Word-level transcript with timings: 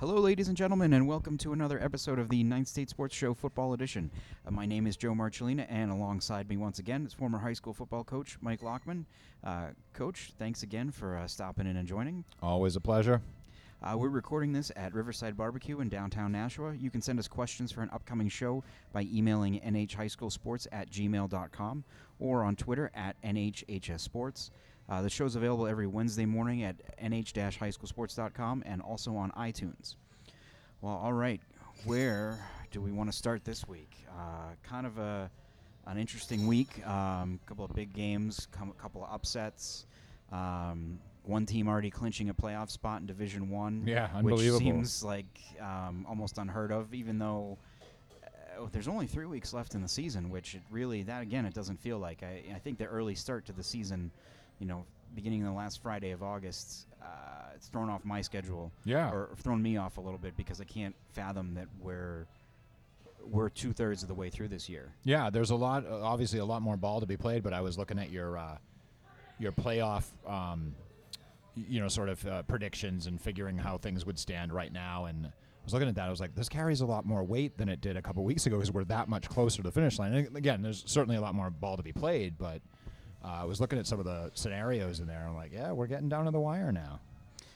Hello, 0.00 0.20
ladies 0.20 0.46
and 0.46 0.56
gentlemen, 0.56 0.92
and 0.92 1.08
welcome 1.08 1.36
to 1.38 1.52
another 1.52 1.82
episode 1.82 2.20
of 2.20 2.28
the 2.28 2.44
Ninth 2.44 2.68
State 2.68 2.88
Sports 2.88 3.16
Show 3.16 3.34
Football 3.34 3.72
Edition. 3.72 4.12
Uh, 4.46 4.52
my 4.52 4.64
name 4.64 4.86
is 4.86 4.96
Joe 4.96 5.10
Marcellina, 5.10 5.66
and 5.68 5.90
alongside 5.90 6.48
me 6.48 6.56
once 6.56 6.78
again 6.78 7.04
is 7.04 7.12
former 7.12 7.36
high 7.36 7.52
school 7.52 7.74
football 7.74 8.04
coach 8.04 8.38
Mike 8.40 8.60
Lockman. 8.60 9.06
Uh, 9.42 9.70
coach, 9.94 10.30
thanks 10.38 10.62
again 10.62 10.92
for 10.92 11.16
uh, 11.16 11.26
stopping 11.26 11.66
in 11.66 11.76
and 11.76 11.88
joining. 11.88 12.24
Always 12.40 12.76
a 12.76 12.80
pleasure. 12.80 13.20
Uh, 13.82 13.96
we're 13.98 14.08
recording 14.08 14.52
this 14.52 14.70
at 14.76 14.94
Riverside 14.94 15.36
Barbecue 15.36 15.80
in 15.80 15.88
downtown 15.88 16.30
Nashua. 16.30 16.76
You 16.76 16.90
can 16.90 17.02
send 17.02 17.18
us 17.18 17.26
questions 17.26 17.72
for 17.72 17.82
an 17.82 17.90
upcoming 17.92 18.28
show 18.28 18.62
by 18.92 19.02
emailing 19.12 19.58
nhhighschoolsports 19.60 20.68
at 20.70 20.90
gmail.com 20.92 21.82
or 22.20 22.44
on 22.44 22.54
Twitter 22.54 22.88
at 22.94 23.20
nhhsports. 23.22 24.50
Uh, 24.88 25.02
the 25.02 25.10
show's 25.10 25.36
available 25.36 25.66
every 25.66 25.86
Wednesday 25.86 26.24
morning 26.24 26.62
at 26.62 26.76
nh-highschoolsports.com 27.02 28.62
and 28.66 28.80
also 28.80 29.14
on 29.16 29.30
iTunes. 29.32 29.96
Well, 30.80 30.94
all 30.94 31.12
right. 31.12 31.40
Where 31.84 32.38
do 32.70 32.80
we 32.80 32.92
want 32.92 33.10
to 33.10 33.16
start 33.16 33.44
this 33.44 33.68
week? 33.68 33.90
Uh, 34.08 34.54
kind 34.62 34.86
of 34.86 34.98
a 34.98 35.30
an 35.86 35.98
interesting 35.98 36.46
week. 36.46 36.82
A 36.86 36.92
um, 36.92 37.40
couple 37.46 37.64
of 37.64 37.72
big 37.72 37.92
games, 37.92 38.46
a 38.52 38.80
couple 38.80 39.02
of 39.02 39.12
upsets. 39.12 39.86
Um, 40.30 40.98
one 41.24 41.46
team 41.46 41.68
already 41.68 41.90
clinching 41.90 42.30
a 42.30 42.34
playoff 42.34 42.70
spot 42.70 43.00
in 43.00 43.06
Division 43.06 43.50
One. 43.50 43.84
Yeah, 43.86 44.08
unbelievable. 44.14 44.58
Which 44.58 44.64
seems 44.64 45.02
like 45.02 45.38
um, 45.60 46.06
almost 46.08 46.38
unheard 46.38 46.72
of, 46.72 46.94
even 46.94 47.18
though 47.18 47.58
uh, 48.24 48.66
there's 48.72 48.88
only 48.88 49.06
three 49.06 49.26
weeks 49.26 49.52
left 49.52 49.74
in 49.74 49.82
the 49.82 49.88
season. 49.88 50.30
Which 50.30 50.54
it 50.54 50.62
really, 50.70 51.02
that 51.04 51.22
again, 51.22 51.46
it 51.46 51.54
doesn't 51.54 51.80
feel 51.80 51.98
like. 51.98 52.22
I, 52.22 52.42
I 52.54 52.58
think 52.58 52.78
the 52.78 52.86
early 52.86 53.14
start 53.14 53.46
to 53.46 53.52
the 53.52 53.62
season, 53.62 54.10
you 54.58 54.66
know, 54.66 54.84
beginning 55.14 55.44
the 55.44 55.52
last 55.52 55.82
Friday 55.82 56.10
of 56.10 56.22
August, 56.22 56.86
uh, 57.02 57.06
it's 57.54 57.68
thrown 57.68 57.88
off 57.88 58.04
my 58.04 58.20
schedule. 58.20 58.72
Yeah. 58.84 59.10
Or 59.10 59.30
thrown 59.36 59.62
me 59.62 59.76
off 59.76 59.98
a 59.98 60.00
little 60.00 60.18
bit 60.18 60.36
because 60.36 60.60
I 60.60 60.64
can't 60.64 60.94
fathom 61.12 61.54
that 61.54 61.68
we're 61.80 62.26
we're 63.30 63.48
two 63.48 63.72
thirds 63.72 64.02
of 64.02 64.08
the 64.08 64.14
way 64.14 64.30
through 64.30 64.48
this 64.48 64.68
year. 64.68 64.92
Yeah, 65.04 65.28
there's 65.28 65.50
a 65.50 65.54
lot, 65.56 65.84
uh, 65.86 66.00
obviously 66.02 66.38
a 66.38 66.44
lot 66.44 66.62
more 66.62 66.76
ball 66.76 67.00
to 67.00 67.06
be 67.06 67.16
played. 67.16 67.42
But 67.42 67.52
I 67.52 67.60
was 67.60 67.76
looking 67.76 67.98
at 67.98 68.10
your 68.10 68.38
uh, 68.38 68.58
your 69.38 69.52
playoff, 69.52 70.04
um, 70.26 70.74
you 71.54 71.80
know, 71.80 71.88
sort 71.88 72.08
of 72.08 72.26
uh, 72.26 72.42
predictions 72.44 73.06
and 73.06 73.20
figuring 73.20 73.58
how 73.58 73.78
things 73.78 74.06
would 74.06 74.18
stand 74.18 74.52
right 74.52 74.72
now. 74.72 75.06
And 75.06 75.26
I 75.26 75.30
was 75.64 75.72
looking 75.72 75.88
at 75.88 75.94
that. 75.96 76.06
I 76.06 76.10
was 76.10 76.20
like, 76.20 76.34
this 76.34 76.48
carries 76.48 76.80
a 76.80 76.86
lot 76.86 77.04
more 77.04 77.22
weight 77.24 77.58
than 77.58 77.68
it 77.68 77.80
did 77.80 77.96
a 77.96 78.02
couple 78.02 78.24
weeks 78.24 78.46
ago 78.46 78.56
because 78.56 78.72
we're 78.72 78.84
that 78.84 79.08
much 79.08 79.28
closer 79.28 79.58
to 79.58 79.62
the 79.62 79.72
finish 79.72 79.98
line. 79.98 80.14
And 80.14 80.36
again, 80.36 80.62
there's 80.62 80.82
certainly 80.86 81.16
a 81.16 81.20
lot 81.20 81.34
more 81.34 81.50
ball 81.50 81.76
to 81.76 81.82
be 81.82 81.92
played, 81.92 82.38
but 82.38 82.62
uh, 83.24 83.28
I 83.42 83.44
was 83.44 83.60
looking 83.60 83.78
at 83.78 83.86
some 83.86 83.98
of 83.98 84.04
the 84.04 84.30
scenarios 84.34 85.00
in 85.00 85.06
there. 85.06 85.24
I'm 85.28 85.34
like, 85.34 85.52
yeah, 85.52 85.72
we're 85.72 85.86
getting 85.86 86.08
down 86.08 86.24
to 86.26 86.30
the 86.30 86.40
wire 86.40 86.72
now. 86.72 87.00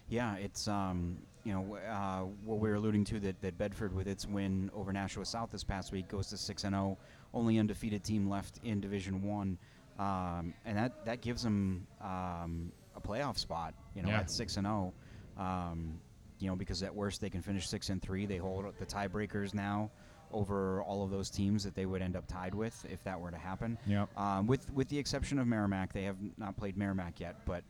Yeah, 0.08 0.36
it's 0.36 0.68
um, 0.68 1.18
you 1.44 1.52
know 1.54 1.76
uh, 1.76 2.20
what 2.44 2.58
we 2.58 2.68
were 2.68 2.74
alluding 2.74 3.04
to 3.06 3.20
that, 3.20 3.40
that 3.42 3.56
Bedford 3.58 3.94
with 3.94 4.06
its 4.08 4.26
win 4.26 4.70
over 4.74 4.92
Nashua 4.92 5.24
South 5.24 5.50
this 5.50 5.64
past 5.64 5.92
week 5.92 6.08
goes 6.08 6.26
to 6.28 6.36
six 6.36 6.64
and 6.64 6.74
zero, 6.74 6.98
only 7.32 7.58
undefeated 7.58 8.04
team 8.04 8.28
left 8.28 8.60
in 8.64 8.80
Division 8.80 9.22
One, 9.22 9.56
um, 9.98 10.52
and 10.66 10.76
that 10.76 11.04
that 11.06 11.20
gives 11.20 11.42
them 11.42 11.86
um, 12.02 12.72
a 12.96 13.00
playoff 13.00 13.38
spot. 13.38 13.74
You 13.94 14.02
know, 14.02 14.08
Yeah. 14.10 14.20
at 14.20 14.30
six 14.30 14.56
and 14.56 14.66
zero. 14.66 14.92
Um, 15.38 15.98
you 16.40 16.48
know, 16.48 16.56
because 16.56 16.82
at 16.82 16.92
worst 16.94 17.20
they 17.20 17.30
can 17.30 17.40
finish 17.40 17.68
six 17.68 17.88
and 17.88 18.02
three. 18.02 18.26
They 18.26 18.36
hold 18.36 18.64
the 18.78 18.84
tiebreakers 18.86 19.54
now 19.54 19.90
over 20.32 20.82
all 20.82 21.04
of 21.04 21.10
those 21.10 21.30
teams 21.30 21.64
that 21.64 21.74
they 21.74 21.86
would 21.86 22.02
end 22.02 22.16
up 22.16 22.26
tied 22.26 22.54
with 22.54 22.84
if 22.90 23.02
that 23.04 23.20
were 23.20 23.30
to 23.30 23.38
happen. 23.38 23.78
Yep. 23.86 24.08
Um, 24.18 24.46
with 24.46 24.72
with 24.72 24.88
the 24.88 24.98
exception 24.98 25.38
of 25.38 25.46
Merrimack, 25.46 25.92
they 25.92 26.04
have 26.04 26.16
not 26.36 26.56
played 26.56 26.76
Merrimack 26.76 27.20
yet, 27.20 27.36
but 27.46 27.62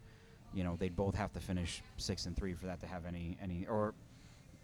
you 0.54 0.64
know 0.64 0.76
they'd 0.78 0.96
both 0.96 1.14
have 1.14 1.32
to 1.32 1.40
finish 1.40 1.82
six 1.96 2.26
and 2.26 2.36
three 2.36 2.54
for 2.54 2.66
that 2.66 2.80
to 2.80 2.86
have 2.86 3.06
any 3.06 3.36
any 3.42 3.66
or 3.66 3.94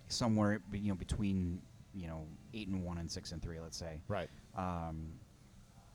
somewhere 0.08 0.60
you 0.72 0.88
know 0.88 0.94
between 0.94 1.60
you 1.94 2.06
know 2.06 2.26
eight 2.54 2.69
and 2.69 2.82
one 2.84 2.98
and 2.98 3.10
six 3.10 3.32
and 3.32 3.42
three, 3.42 3.60
let's 3.60 3.76
say. 3.76 4.00
Right. 4.09 4.30
Um, 4.56 5.12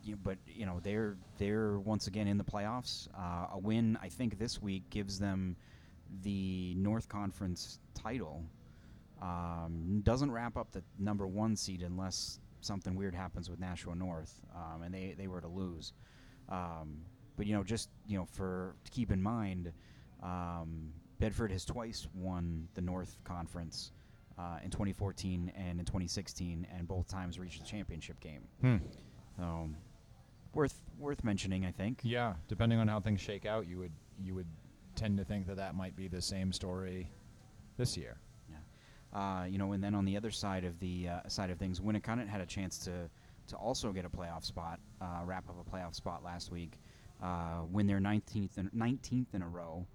you 0.03 0.17
but 0.17 0.37
you 0.47 0.65
know 0.65 0.79
they're 0.83 1.15
they're 1.37 1.79
once 1.79 2.07
again 2.07 2.27
in 2.27 2.37
the 2.37 2.43
playoffs. 2.43 3.07
Uh, 3.17 3.47
a 3.53 3.57
win, 3.57 3.97
I 4.01 4.09
think, 4.09 4.37
this 4.37 4.61
week 4.61 4.83
gives 4.89 5.19
them 5.19 5.55
the 6.23 6.73
North 6.75 7.07
Conference 7.07 7.79
title. 7.93 8.43
Um, 9.23 10.01
doesn't 10.03 10.31
wrap 10.31 10.57
up 10.57 10.73
the 10.73 10.83
number 10.99 11.25
one 11.25 11.55
seed 11.55 11.81
unless 11.81 12.39
something 12.59 12.93
weird 12.93 13.15
happens 13.15 13.49
with 13.49 13.59
Nashua 13.59 13.95
North, 13.95 14.41
um, 14.53 14.83
and 14.83 14.93
they, 14.93 15.15
they 15.17 15.27
were 15.27 15.39
to 15.39 15.47
lose. 15.47 15.93
Um, 16.49 16.97
but 17.37 17.45
you 17.45 17.55
know, 17.55 17.63
just 17.63 17.89
you 18.05 18.17
know, 18.17 18.25
for 18.25 18.75
to 18.83 18.91
keep 18.91 19.11
in 19.11 19.21
mind, 19.21 19.71
um, 20.21 20.91
Bedford 21.19 21.51
has 21.51 21.63
twice 21.63 22.05
won 22.13 22.67
the 22.73 22.81
North 22.81 23.17
Conference 23.23 23.93
uh, 24.37 24.57
in 24.63 24.69
2014 24.69 25.53
and 25.55 25.79
in 25.79 25.85
2016, 25.85 26.67
and 26.75 26.87
both 26.87 27.07
times 27.07 27.39
reached 27.39 27.61
the 27.61 27.65
championship 27.65 28.19
game. 28.19 28.41
Hmm. 28.61 28.77
So 29.37 29.69
worth 30.53 30.81
worth 30.99 31.23
mentioning, 31.23 31.65
I 31.65 31.71
think. 31.71 32.01
Yeah, 32.03 32.33
depending 32.49 32.79
on 32.79 32.89
how 32.89 32.99
things 32.99 33.21
shake 33.21 33.45
out, 33.45 33.67
you 33.67 33.79
would 33.79 33.93
you 34.21 34.35
would 34.35 34.47
tend 34.95 35.17
to 35.17 35.23
think 35.23 35.47
that 35.47 35.55
that 35.55 35.75
might 35.75 35.95
be 35.95 36.09
the 36.09 36.21
same 36.21 36.51
story 36.51 37.09
this 37.77 37.97
year. 37.97 38.17
Uh, 39.13 39.45
you 39.47 39.57
know, 39.57 39.73
and 39.73 39.83
then 39.83 39.93
on 39.93 40.05
the 40.05 40.17
other 40.17 40.31
side 40.31 40.63
of 40.63 40.79
the 40.79 41.07
uh, 41.07 41.27
side 41.27 41.49
of 41.49 41.59
things, 41.59 41.79
Winnacunnet 41.79 42.27
had 42.27 42.41
a 42.41 42.45
chance 42.45 42.77
to 42.79 43.09
to 43.47 43.55
also 43.55 43.91
get 43.91 44.05
a 44.05 44.09
playoff 44.09 44.43
spot, 44.43 44.79
uh, 45.01 45.21
wrap 45.25 45.49
up 45.49 45.55
a 45.59 45.69
playoff 45.69 45.95
spot 45.95 46.23
last 46.23 46.51
week, 46.51 46.79
uh, 47.21 47.61
win 47.69 47.87
their 47.87 47.99
19th 47.99 48.57
in, 48.57 48.69
19th 48.75 49.33
in 49.33 49.41
a 49.41 49.47
row. 49.47 49.85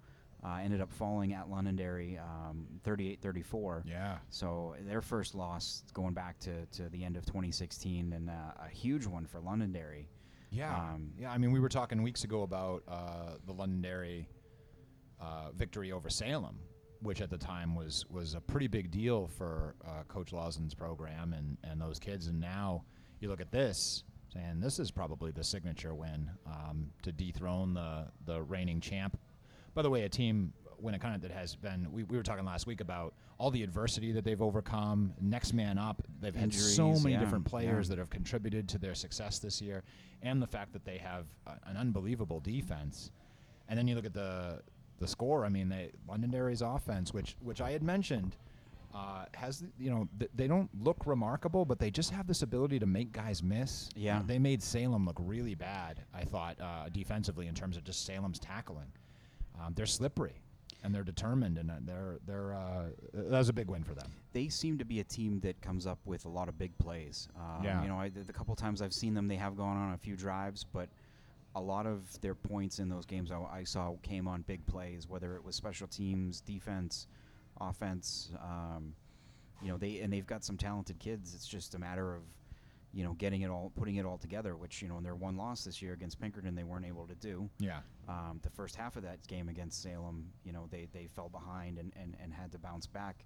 Uh, 0.41 0.59
ended 0.63 0.79
up 0.79 0.89
falling 0.89 1.33
at 1.33 1.49
Londonderry 1.49 2.17
um, 2.17 2.65
38-34. 2.85 3.83
Yeah. 3.85 4.19
So 4.29 4.73
their 4.87 5.01
first 5.01 5.35
loss 5.35 5.83
going 5.93 6.13
back 6.13 6.39
to, 6.39 6.65
to 6.67 6.87
the 6.87 7.03
end 7.03 7.17
of 7.17 7.25
2016, 7.25 8.13
and 8.13 8.29
uh, 8.29 8.33
a 8.65 8.69
huge 8.69 9.05
one 9.05 9.25
for 9.25 9.41
Londonderry. 9.41 10.07
Yeah. 10.49 10.73
Um, 10.73 11.11
yeah. 11.19 11.31
I 11.31 11.37
mean, 11.37 11.51
we 11.51 11.59
were 11.59 11.67
talking 11.67 12.01
weeks 12.01 12.23
ago 12.23 12.43
about 12.43 12.83
uh, 12.87 13.33
the 13.45 13.51
Londonderry 13.51 14.29
uh, 15.19 15.51
victory 15.53 15.91
over 15.91 16.09
Salem, 16.09 16.57
which 17.01 17.21
at 17.21 17.29
the 17.29 17.37
time 17.37 17.75
was 17.75 18.05
was 18.09 18.33
a 18.33 18.41
pretty 18.41 18.67
big 18.67 18.91
deal 18.91 19.27
for 19.27 19.75
uh, 19.87 20.03
Coach 20.07 20.33
Lawson's 20.33 20.73
program 20.73 21.33
and 21.33 21.57
and 21.63 21.81
those 21.81 21.99
kids. 21.99 22.27
And 22.27 22.39
now 22.39 22.83
you 23.19 23.29
look 23.29 23.41
at 23.41 23.51
this, 23.51 24.03
saying 24.33 24.59
this 24.59 24.79
is 24.79 24.91
probably 24.91 25.31
the 25.31 25.43
signature 25.43 25.93
win 25.93 26.29
um, 26.45 26.87
to 27.03 27.11
dethrone 27.11 27.73
the 27.73 28.07
the 28.25 28.41
reigning 28.41 28.81
champ. 28.81 29.17
By 29.73 29.81
the 29.81 29.89
way, 29.89 30.03
a 30.03 30.09
team. 30.09 30.53
when 30.81 30.93
it 30.93 31.01
Winnacunnet 31.01 31.21
that 31.21 31.31
has 31.31 31.55
been, 31.55 31.91
we, 31.91 32.03
we 32.03 32.17
were 32.17 32.23
talking 32.23 32.45
last 32.45 32.65
week 32.65 32.81
about 32.81 33.13
all 33.37 33.51
the 33.51 33.63
adversity 33.63 34.11
that 34.13 34.23
they've 34.23 34.41
overcome. 34.41 35.13
Next 35.21 35.53
man 35.53 35.77
up, 35.77 36.01
they've 36.21 36.35
had 36.35 36.53
so 36.53 36.93
many 36.93 37.13
yeah, 37.13 37.19
different 37.19 37.45
players 37.45 37.87
yeah. 37.87 37.95
that 37.95 37.99
have 37.99 38.09
contributed 38.09 38.67
to 38.69 38.77
their 38.77 38.95
success 38.95 39.39
this 39.39 39.61
year, 39.61 39.83
and 40.21 40.41
the 40.41 40.47
fact 40.47 40.73
that 40.73 40.85
they 40.85 40.97
have 40.97 41.25
a, 41.47 41.51
an 41.69 41.77
unbelievable 41.77 42.39
defense. 42.39 43.11
And 43.67 43.77
then 43.77 43.87
you 43.87 43.95
look 43.95 44.05
at 44.05 44.13
the 44.13 44.61
the 44.99 45.07
score. 45.07 45.45
I 45.45 45.49
mean, 45.49 45.69
they, 45.69 45.91
Londonderry's 46.07 46.61
offense, 46.61 47.13
which 47.13 47.35
which 47.41 47.61
I 47.61 47.71
had 47.71 47.83
mentioned, 47.83 48.35
uh, 48.93 49.25
has 49.35 49.63
you 49.79 49.89
know 49.89 50.07
th- 50.19 50.31
they 50.35 50.47
don't 50.47 50.69
look 50.83 51.05
remarkable, 51.05 51.65
but 51.65 51.79
they 51.79 51.91
just 51.91 52.11
have 52.11 52.27
this 52.27 52.41
ability 52.41 52.79
to 52.79 52.85
make 52.85 53.11
guys 53.11 53.41
miss. 53.43 53.89
Yeah. 53.95 54.21
They 54.25 54.39
made 54.39 54.61
Salem 54.63 55.05
look 55.05 55.17
really 55.19 55.55
bad. 55.55 56.01
I 56.13 56.23
thought 56.23 56.59
uh, 56.61 56.89
defensively 56.89 57.47
in 57.47 57.55
terms 57.55 57.77
of 57.77 57.83
just 57.83 58.05
Salem's 58.05 58.39
tackling. 58.39 58.91
Um, 59.59 59.73
they're 59.75 59.85
slippery. 59.85 60.41
And 60.81 60.95
they're 60.95 61.03
determined, 61.03 61.57
and 61.57 61.69
uh, 61.69 61.73
they're 61.81 62.19
they're 62.25 62.53
uh, 62.53 62.85
that 63.13 63.31
was 63.37 63.49
a 63.49 63.53
big 63.53 63.67
win 63.69 63.83
for 63.83 63.93
them. 63.93 64.09
they 64.31 64.47
seem 64.47 64.77
to 64.77 64.85
be 64.85 65.01
a 65.01 65.03
team 65.03 65.41
that 65.41 65.59
comes 65.61 65.85
up 65.85 65.99
with 66.05 66.23
a 66.23 66.29
lot 66.29 66.47
of 66.47 66.57
big 66.57 66.77
plays. 66.77 67.27
Um, 67.35 67.65
Yeah. 67.65 67.81
You 67.81 67.89
know, 67.89 67.99
I, 67.99 68.07
the, 68.07 68.21
the 68.21 68.31
couple 68.31 68.55
times 68.55 68.81
I've 68.81 68.93
seen 68.93 69.13
them, 69.13 69.27
they 69.27 69.35
have 69.35 69.57
gone 69.57 69.75
on 69.75 69.93
a 69.93 69.97
few 69.97 70.15
drives, 70.15 70.63
but 70.63 70.87
a 71.55 71.61
lot 71.61 71.85
of 71.85 72.19
their 72.21 72.35
points 72.35 72.79
in 72.79 72.89
those 72.89 73.05
games 73.05 73.31
I, 73.31 73.39
I 73.51 73.63
saw 73.63 73.95
came 74.03 74.27
on 74.27 74.41
big 74.43 74.65
plays, 74.67 75.07
whether 75.07 75.35
it 75.35 75.43
was 75.43 75.55
special 75.55 75.87
teams, 75.87 76.41
defense, 76.41 77.07
offense. 77.59 78.31
Um, 78.43 78.93
you 79.61 79.69
know, 79.69 79.77
they 79.77 79.99
and 79.99 80.11
they've 80.13 80.27
got 80.27 80.43
some 80.43 80.57
talented 80.57 80.99
kids. 80.99 81.33
It's 81.33 81.47
just 81.47 81.75
a 81.75 81.79
matter 81.79 82.15
of 82.15 82.21
you 82.93 83.03
know 83.03 83.13
getting 83.13 83.41
it 83.41 83.49
all, 83.49 83.71
putting 83.75 83.97
it 83.97 84.05
all 84.05 84.17
together. 84.17 84.55
Which 84.55 84.81
you 84.81 84.87
know, 84.87 84.97
in 84.97 85.03
their 85.03 85.15
one 85.15 85.35
loss 85.37 85.63
this 85.63 85.81
year 85.81 85.93
against 85.93 86.19
Pinkerton, 86.21 86.55
they 86.55 86.63
weren't 86.63 86.85
able 86.85 87.07
to 87.07 87.15
do. 87.15 87.49
Yeah, 87.59 87.79
Um, 88.07 88.39
the 88.41 88.49
first 88.49 88.75
half 88.75 88.95
of 88.95 89.03
that 89.03 89.25
game 89.27 89.49
against 89.49 89.81
Salem, 89.81 90.27
you 90.45 90.53
know, 90.53 90.67
they, 90.71 90.87
they 90.93 91.07
fell 91.07 91.29
behind 91.29 91.77
and, 91.77 91.91
and, 91.99 92.15
and 92.23 92.33
had 92.33 92.51
to 92.53 92.57
bounce 92.57 92.87
back. 92.87 93.25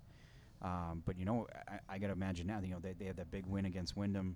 Um, 0.62 1.04
but 1.06 1.18
you 1.20 1.26
know, 1.26 1.48
I, 1.68 1.96
I 1.96 1.98
got 2.00 2.08
to 2.08 2.14
imagine 2.14 2.48
now. 2.48 2.60
You 2.64 2.72
know, 2.72 2.80
they, 2.80 2.94
they 2.94 3.06
had 3.06 3.18
that 3.18 3.30
big 3.32 3.46
win 3.46 3.66
against 3.66 3.96
Windham 3.96 4.36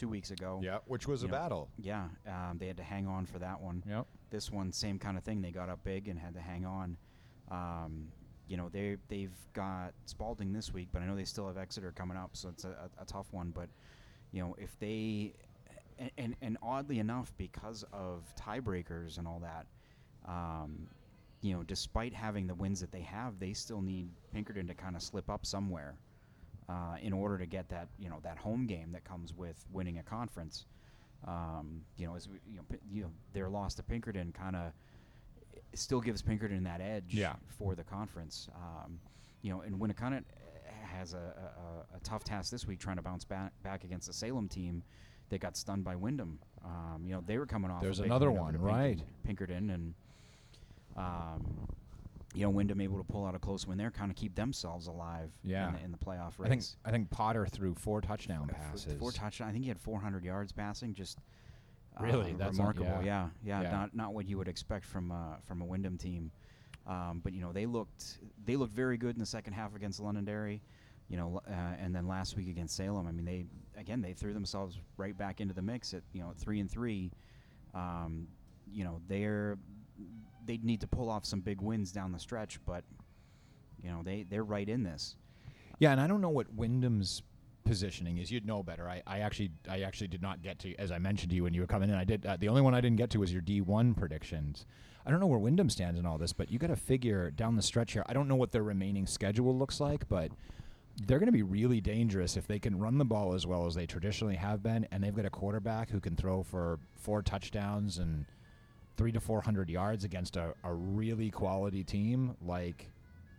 two 0.00 0.08
weeks 0.08 0.30
ago. 0.30 0.60
yeah, 0.62 0.78
which 0.86 1.06
was 1.06 1.22
You 1.22 1.28
a 1.28 1.30
know, 1.30 1.36
battle. 1.36 1.68
Yeah, 1.76 2.08
um, 2.26 2.56
they 2.58 2.66
had 2.66 2.78
to 2.78 2.82
hang 2.82 3.06
on 3.06 3.26
for 3.26 3.38
that 3.38 3.60
one. 3.60 3.82
Yep. 3.86 4.06
This 4.30 4.50
one, 4.50 4.72
same 4.72 4.98
kind 4.98 5.18
of 5.18 5.24
thing. 5.24 5.42
They 5.42 5.50
got 5.50 5.68
up 5.68 5.84
big 5.84 6.08
and 6.08 6.18
had 6.18 6.32
to 6.34 6.40
hang 6.40 6.64
on. 6.64 6.96
Um, 7.50 8.08
you 8.48 8.56
know, 8.56 8.70
they 8.70 8.96
they've 9.08 9.36
got 9.52 9.92
Spaulding 10.06 10.52
this 10.52 10.72
week, 10.72 10.88
but 10.90 11.02
I 11.02 11.06
know 11.06 11.14
they 11.14 11.24
still 11.24 11.46
have 11.46 11.58
Exeter 11.58 11.92
coming 11.92 12.16
up, 12.16 12.30
so 12.32 12.48
it's 12.48 12.64
a, 12.64 12.70
a, 12.98 13.02
a 13.02 13.04
tough 13.04 13.26
one. 13.32 13.50
But 13.50 13.68
you 14.32 14.40
know, 14.42 14.56
if 14.58 14.78
they 14.78 15.34
and, 15.98 16.10
and 16.16 16.36
and 16.40 16.58
oddly 16.62 16.98
enough, 16.98 17.32
because 17.36 17.84
of 17.92 18.24
tiebreakers 18.36 19.18
and 19.18 19.28
all 19.28 19.40
that, 19.40 19.66
um, 20.26 20.88
you 21.42 21.54
know, 21.54 21.62
despite 21.62 22.14
having 22.14 22.46
the 22.46 22.54
wins 22.54 22.80
that 22.80 22.90
they 22.90 23.02
have, 23.02 23.38
they 23.38 23.52
still 23.52 23.82
need 23.82 24.08
Pinkerton 24.32 24.66
to 24.66 24.74
kind 24.74 24.96
of 24.96 25.02
slip 25.02 25.28
up 25.28 25.44
somewhere 25.44 25.98
uh, 26.70 26.96
in 27.02 27.12
order 27.12 27.36
to 27.38 27.46
get 27.46 27.68
that 27.68 27.88
you 27.98 28.08
know 28.08 28.20
that 28.22 28.38
home 28.38 28.66
game 28.66 28.92
that 28.92 29.04
comes 29.04 29.34
with 29.34 29.56
winning 29.72 29.98
a 29.98 30.02
conference. 30.02 30.66
Um, 31.26 31.82
you 31.98 32.06
know, 32.06 32.14
as 32.16 32.28
we, 32.28 32.36
you 32.50 32.56
know, 32.58 32.64
P- 32.70 32.78
you 32.90 33.02
know, 33.02 33.10
their 33.34 33.48
loss 33.50 33.74
to 33.74 33.82
Pinkerton 33.82 34.32
kind 34.32 34.56
of 34.56 34.72
still 35.74 36.00
gives 36.00 36.22
Pinkerton 36.22 36.64
that 36.64 36.80
edge 36.80 37.12
Yeah. 37.12 37.34
for 37.58 37.74
the 37.74 37.84
conference. 37.84 38.48
Um, 38.54 38.98
you 39.42 39.52
know, 39.52 39.60
and 39.60 39.78
Winnacunnet 39.78 40.24
has 40.82 41.12
a, 41.12 41.18
a, 41.94 41.96
a 41.96 42.00
tough 42.04 42.24
task 42.24 42.50
this 42.50 42.66
week 42.66 42.78
trying 42.78 42.96
to 42.96 43.02
bounce 43.02 43.24
back 43.26 43.52
back 43.62 43.84
against 43.84 44.06
the 44.06 44.12
Salem 44.14 44.48
team 44.48 44.82
that 45.28 45.40
got 45.40 45.56
stunned 45.58 45.84
by 45.84 45.94
Windham. 45.94 46.38
Um, 46.64 47.02
you 47.04 47.12
know, 47.12 47.22
they 47.26 47.36
were 47.36 47.46
coming 47.46 47.70
off. 47.70 47.82
There's 47.82 48.00
another 48.00 48.30
one, 48.30 48.56
right. 48.56 48.96
Pinkerton, 49.24 49.68
Pinkerton, 49.68 49.70
and 49.70 49.94
um, 50.96 51.68
you 52.34 52.42
know, 52.44 52.50
Windham 52.50 52.80
able 52.80 52.98
to 52.98 53.04
pull 53.04 53.26
out 53.26 53.34
a 53.34 53.38
close 53.38 53.66
win 53.66 53.76
there, 53.76 53.90
kind 53.90 54.10
of 54.10 54.16
keep 54.16 54.34
themselves 54.34 54.86
alive. 54.86 55.30
Yeah. 55.42 55.68
in 55.68 55.74
the, 55.74 55.84
in 55.86 55.90
the 55.92 55.98
playoff 55.98 56.38
race. 56.38 56.46
I 56.46 56.48
think 56.48 56.62
I 56.84 56.90
think 56.90 57.10
Potter 57.10 57.46
threw 57.46 57.74
four 57.74 58.00
touchdown 58.00 58.48
F- 58.50 58.56
f- 58.60 58.70
passes. 58.70 58.98
Four 58.98 59.12
touchdown. 59.12 59.48
I 59.48 59.52
think 59.52 59.64
he 59.64 59.68
had 59.68 59.80
400 59.80 60.24
yards 60.24 60.52
passing. 60.52 60.94
Just 60.94 61.18
uh, 61.98 62.04
Really? 62.04 62.32
That's 62.34 62.56
remarkable. 62.58 62.86
yeah. 62.86 63.02
yeah. 63.02 63.28
yeah, 63.44 63.62
Yeah. 63.62 63.70
Not 63.70 63.94
not 63.96 64.14
what 64.14 64.26
you 64.28 64.38
would 64.38 64.48
expect 64.48 64.84
from 64.84 65.10
uh, 65.10 65.36
from 65.44 65.60
a 65.60 65.64
Windham 65.64 65.98
team. 65.98 66.30
Um, 66.86 67.20
but 67.22 67.32
you 67.32 67.40
know 67.40 67.52
they 67.52 67.66
looked 67.66 68.18
they 68.44 68.56
looked 68.56 68.74
very 68.74 68.96
good 68.96 69.14
in 69.16 69.20
the 69.20 69.26
second 69.26 69.52
half 69.52 69.74
against 69.74 69.98
Londonderry. 70.00 70.62
You 71.08 71.16
know, 71.16 71.40
uh, 71.48 71.52
and 71.80 71.92
then 71.92 72.06
last 72.06 72.36
week 72.36 72.48
against 72.48 72.76
Salem. 72.76 73.08
I 73.08 73.10
mean, 73.10 73.24
they 73.24 73.44
again 73.76 74.00
they 74.00 74.12
threw 74.12 74.32
themselves 74.32 74.78
right 74.96 75.16
back 75.18 75.40
into 75.40 75.52
the 75.52 75.62
mix 75.62 75.92
at 75.94 76.02
you 76.12 76.20
know 76.22 76.32
three 76.38 76.60
and 76.60 76.70
three. 76.70 77.10
Um, 77.74 78.28
you 78.72 78.84
know 78.84 79.00
they're 79.08 79.58
they 80.44 80.58
need 80.62 80.80
to 80.80 80.86
pull 80.86 81.10
off 81.10 81.24
some 81.24 81.40
big 81.40 81.60
wins 81.60 81.92
down 81.92 82.12
the 82.12 82.18
stretch, 82.18 82.58
but 82.66 82.84
you 83.82 83.90
know 83.90 84.02
they 84.02 84.24
they're 84.28 84.44
right 84.44 84.68
in 84.68 84.82
this. 84.82 85.16
Yeah, 85.78 85.92
and 85.92 86.00
I 86.00 86.06
don't 86.06 86.20
know 86.20 86.30
what 86.30 86.54
Windham's 86.54 87.22
positioning 87.64 88.18
is. 88.18 88.30
You'd 88.30 88.46
know 88.46 88.62
better. 88.62 88.88
I, 88.88 89.02
I 89.06 89.20
actually 89.20 89.52
I 89.68 89.82
actually 89.82 90.08
did 90.08 90.22
not 90.22 90.42
get 90.42 90.58
to 90.60 90.74
as 90.76 90.90
I 90.90 90.98
mentioned 90.98 91.30
to 91.30 91.36
you 91.36 91.44
when 91.44 91.54
you 91.54 91.60
were 91.60 91.66
coming 91.66 91.90
in. 91.90 91.96
I 91.96 92.04
did 92.04 92.26
uh, 92.26 92.36
the 92.36 92.48
only 92.48 92.62
one 92.62 92.74
I 92.74 92.80
didn't 92.80 92.98
get 92.98 93.10
to 93.10 93.20
was 93.20 93.32
your 93.32 93.42
D1 93.42 93.96
predictions. 93.96 94.66
I 95.06 95.10
don't 95.10 95.20
know 95.20 95.26
where 95.26 95.38
Windham 95.38 95.70
stands 95.70 95.98
in 95.98 96.04
all 96.04 96.18
this, 96.18 96.32
but 96.32 96.50
you 96.50 96.58
got 96.58 96.66
to 96.66 96.76
figure 96.76 97.30
down 97.30 97.56
the 97.56 97.62
stretch 97.62 97.92
here. 97.92 98.04
I 98.06 98.12
don't 98.12 98.28
know 98.28 98.36
what 98.36 98.52
their 98.52 98.62
remaining 98.62 99.06
schedule 99.06 99.56
looks 99.56 99.80
like, 99.80 100.08
but 100.08 100.30
they're 101.06 101.18
going 101.18 101.26
to 101.26 101.32
be 101.32 101.42
really 101.42 101.80
dangerous 101.80 102.36
if 102.36 102.46
they 102.46 102.58
can 102.58 102.78
run 102.78 102.98
the 102.98 103.04
ball 103.04 103.34
as 103.34 103.46
well 103.46 103.66
as 103.66 103.74
they 103.74 103.86
traditionally 103.86 104.36
have 104.36 104.62
been, 104.62 104.86
and 104.90 105.02
they've 105.02 105.14
got 105.14 105.24
a 105.24 105.30
quarterback 105.30 105.90
who 105.90 106.00
can 106.00 106.16
throw 106.16 106.42
for 106.42 106.78
four 106.96 107.22
touchdowns 107.22 107.98
and 107.98 108.26
three 109.00 109.10
to 109.12 109.18
four 109.20 109.40
hundred 109.40 109.70
yards 109.70 110.04
against 110.04 110.36
a, 110.36 110.52
a 110.62 110.74
really 110.74 111.30
quality 111.30 111.82
team 111.82 112.36
like 112.42 112.90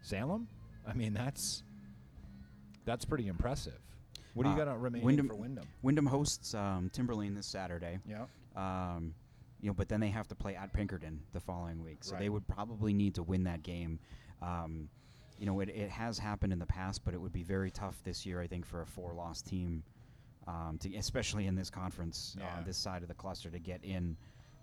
Salem. 0.02 0.48
I 0.88 0.94
mean, 0.94 1.14
that's 1.14 1.62
that's 2.84 3.06
pretty 3.06 3.28
impressive. 3.28 3.80
What 4.34 4.44
do 4.46 4.50
you 4.50 4.56
Uh, 4.56 4.58
got 4.58 4.68
on 4.70 4.82
remaining 4.82 5.06
Windham- 5.06 5.28
for 5.28 5.36
Windham? 5.36 5.68
Windham 5.84 6.08
hosts 6.08 6.56
um, 6.56 6.90
Timberlane 6.92 7.36
this 7.36 7.46
Saturday. 7.46 8.00
Yeah. 8.08 8.26
Um, 8.56 9.14
you 9.60 9.68
know, 9.70 9.76
but 9.76 9.88
then 9.88 10.00
they 10.00 10.10
have 10.10 10.28
to 10.30 10.36
play 10.36 10.56
at 10.56 10.74
Pinkerton 10.74 11.22
the 11.32 11.40
following 11.40 11.84
week, 11.84 12.04
so 12.04 12.16
they 12.18 12.30
would 12.30 12.48
probably 12.48 12.92
need 12.92 13.14
to 13.14 13.22
win 13.22 13.44
that 13.44 13.62
game. 13.62 14.00
Um, 14.42 14.90
you 15.38 15.46
know, 15.46 15.60
it, 15.60 15.70
it 15.70 15.92
has 15.92 16.18
happened 16.18 16.52
in 16.54 16.58
the 16.58 16.66
past, 16.66 17.06
but 17.06 17.14
it 17.14 17.22
would 17.22 17.34
be 17.34 17.44
very 17.44 17.70
tough 17.70 18.02
this 18.04 18.26
year, 18.26 18.42
I 18.42 18.48
think, 18.48 18.66
for 18.66 18.82
a 18.82 18.86
four-loss 18.88 19.44
team, 19.44 19.84
um, 20.48 20.80
to 20.80 20.96
especially 20.96 21.46
in 21.46 21.54
this 21.54 21.70
conference, 21.70 22.36
Yeah. 22.40 22.48
uh, 22.48 22.64
this 22.64 22.78
side 22.78 23.04
of 23.04 23.10
the 23.10 23.14
cluster, 23.14 23.52
to 23.52 23.60
get 23.60 23.84
in. 23.84 24.18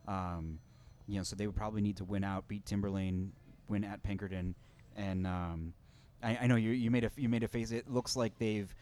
Um, 0.09 0.59
you 1.08 1.16
know, 1.16 1.22
so 1.25 1.34
they 1.34 1.46
would 1.46 1.56
probably 1.56 1.81
need 1.81 1.96
to 1.96 2.05
win 2.05 2.22
out, 2.22 2.46
beat 2.46 2.64
Timberlane, 2.64 3.31
win 3.69 3.82
at 3.82 4.02
Pinkerton, 4.05 4.55
and 4.96 5.26
um, 5.26 5.72
I, 6.22 6.37
I 6.43 6.46
know 6.46 6.56
you 6.56 6.70
you 6.70 6.90
made 6.90 7.05
a 7.05 7.10
you 7.16 7.28
made 7.28 7.43
a 7.43 7.49
face. 7.49 7.70
It 7.72 7.90
looks 7.90 8.14
like 8.14 8.38
they've 8.38 8.72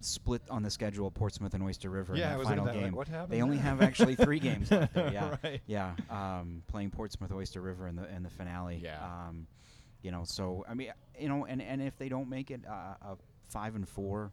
split 0.00 0.42
on 0.50 0.62
the 0.62 0.70
schedule 0.70 1.10
Portsmouth 1.10 1.54
and 1.54 1.62
Oyster 1.64 1.88
River 1.88 2.12
in 2.14 2.20
Yeah, 2.20 2.34
I 2.34 2.36
that 2.38 2.44
final 2.44 2.64
that, 2.66 2.74
like, 2.76 2.84
game. 2.84 2.94
what 2.94 3.08
happened 3.08 3.32
They 3.32 3.40
only 3.40 3.56
have 3.56 3.80
actually 3.80 4.14
three 4.14 4.38
games 4.38 4.70
left. 4.70 4.92
There, 4.92 5.10
yeah, 5.12 5.36
Right. 5.42 5.62
yeah. 5.66 5.94
Um, 6.10 6.62
playing 6.68 6.90
Portsmouth 6.90 7.32
Oyster 7.32 7.62
River 7.62 7.88
in 7.88 7.96
the 7.96 8.06
in 8.14 8.22
the 8.22 8.28
finale. 8.30 8.78
Yeah. 8.84 8.98
Um, 9.02 9.46
you 10.02 10.10
know, 10.10 10.22
so 10.24 10.64
I 10.68 10.74
mean, 10.74 10.92
you 11.18 11.28
know, 11.28 11.46
and 11.46 11.62
and 11.62 11.80
if 11.82 11.96
they 11.98 12.08
don't 12.10 12.28
make 12.28 12.50
it 12.50 12.60
uh, 12.68 12.94
a 13.12 13.16
five 13.48 13.74
and 13.74 13.88
four 13.88 14.32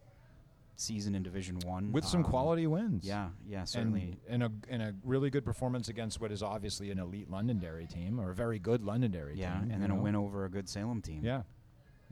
season 0.76 1.14
in 1.14 1.22
Division 1.22 1.58
One 1.64 1.92
With 1.92 2.04
some 2.04 2.24
um, 2.24 2.30
quality 2.30 2.66
wins. 2.66 3.04
Yeah, 3.04 3.28
yeah, 3.46 3.64
certainly. 3.64 4.18
And, 4.28 4.42
and 4.42 4.52
a 4.68 4.72
and 4.72 4.82
a 4.82 4.94
really 5.04 5.30
good 5.30 5.44
performance 5.44 5.88
against 5.88 6.20
what 6.20 6.32
is 6.32 6.42
obviously 6.42 6.90
an 6.90 6.98
elite 6.98 7.30
Londonderry 7.30 7.86
team 7.86 8.20
or 8.20 8.30
a 8.30 8.34
very 8.34 8.58
good 8.58 8.82
Londonderry 8.82 9.36
yeah, 9.36 9.54
team. 9.54 9.62
and 9.62 9.72
you 9.72 9.78
then 9.78 9.90
a 9.90 9.94
win 9.94 10.16
over 10.16 10.44
a 10.44 10.50
good 10.50 10.68
Salem 10.68 11.00
team. 11.00 11.20
Yeah. 11.22 11.42